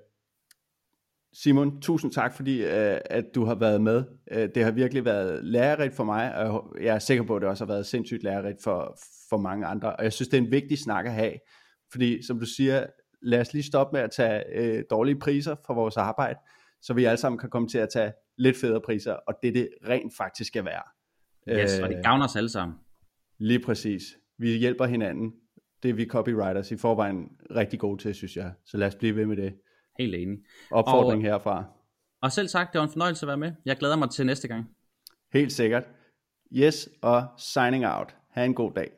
[1.34, 4.04] Simon, tusind tak, fordi øh, at du har været med.
[4.32, 7.50] Øh, det har virkelig været lærerigt for mig, og jeg er sikker på, at det
[7.50, 8.98] også har været sindssygt lærerigt for,
[9.30, 9.96] for mange andre.
[9.96, 11.34] Og jeg synes, det er en vigtig snak at have,
[11.92, 12.86] fordi som du siger,
[13.22, 16.40] lad os lige stoppe med at tage øh, dårlige priser for vores arbejde,
[16.82, 19.70] så vi alle sammen kan komme til at tage lidt federe priser, og det det
[19.88, 20.84] rent faktisk skal være.
[21.62, 22.78] Yes, og det gavner os alle sammen.
[23.40, 24.02] Lige præcis.
[24.38, 25.34] Vi hjælper hinanden.
[25.84, 28.54] Det er vi copywriters i forvejen rigtig gode til, synes jeg.
[28.66, 29.54] Så lad os blive ved med det.
[30.00, 30.38] Helt enig.
[30.72, 31.64] Opfordring og, herfra.
[32.22, 33.52] Og selv sagt, det var en fornøjelse at være med.
[33.66, 34.70] Jeg glæder mig til næste gang.
[35.34, 35.84] Helt sikkert.
[36.54, 38.16] Yes, og signing out.
[38.30, 38.92] Ha' en god dag.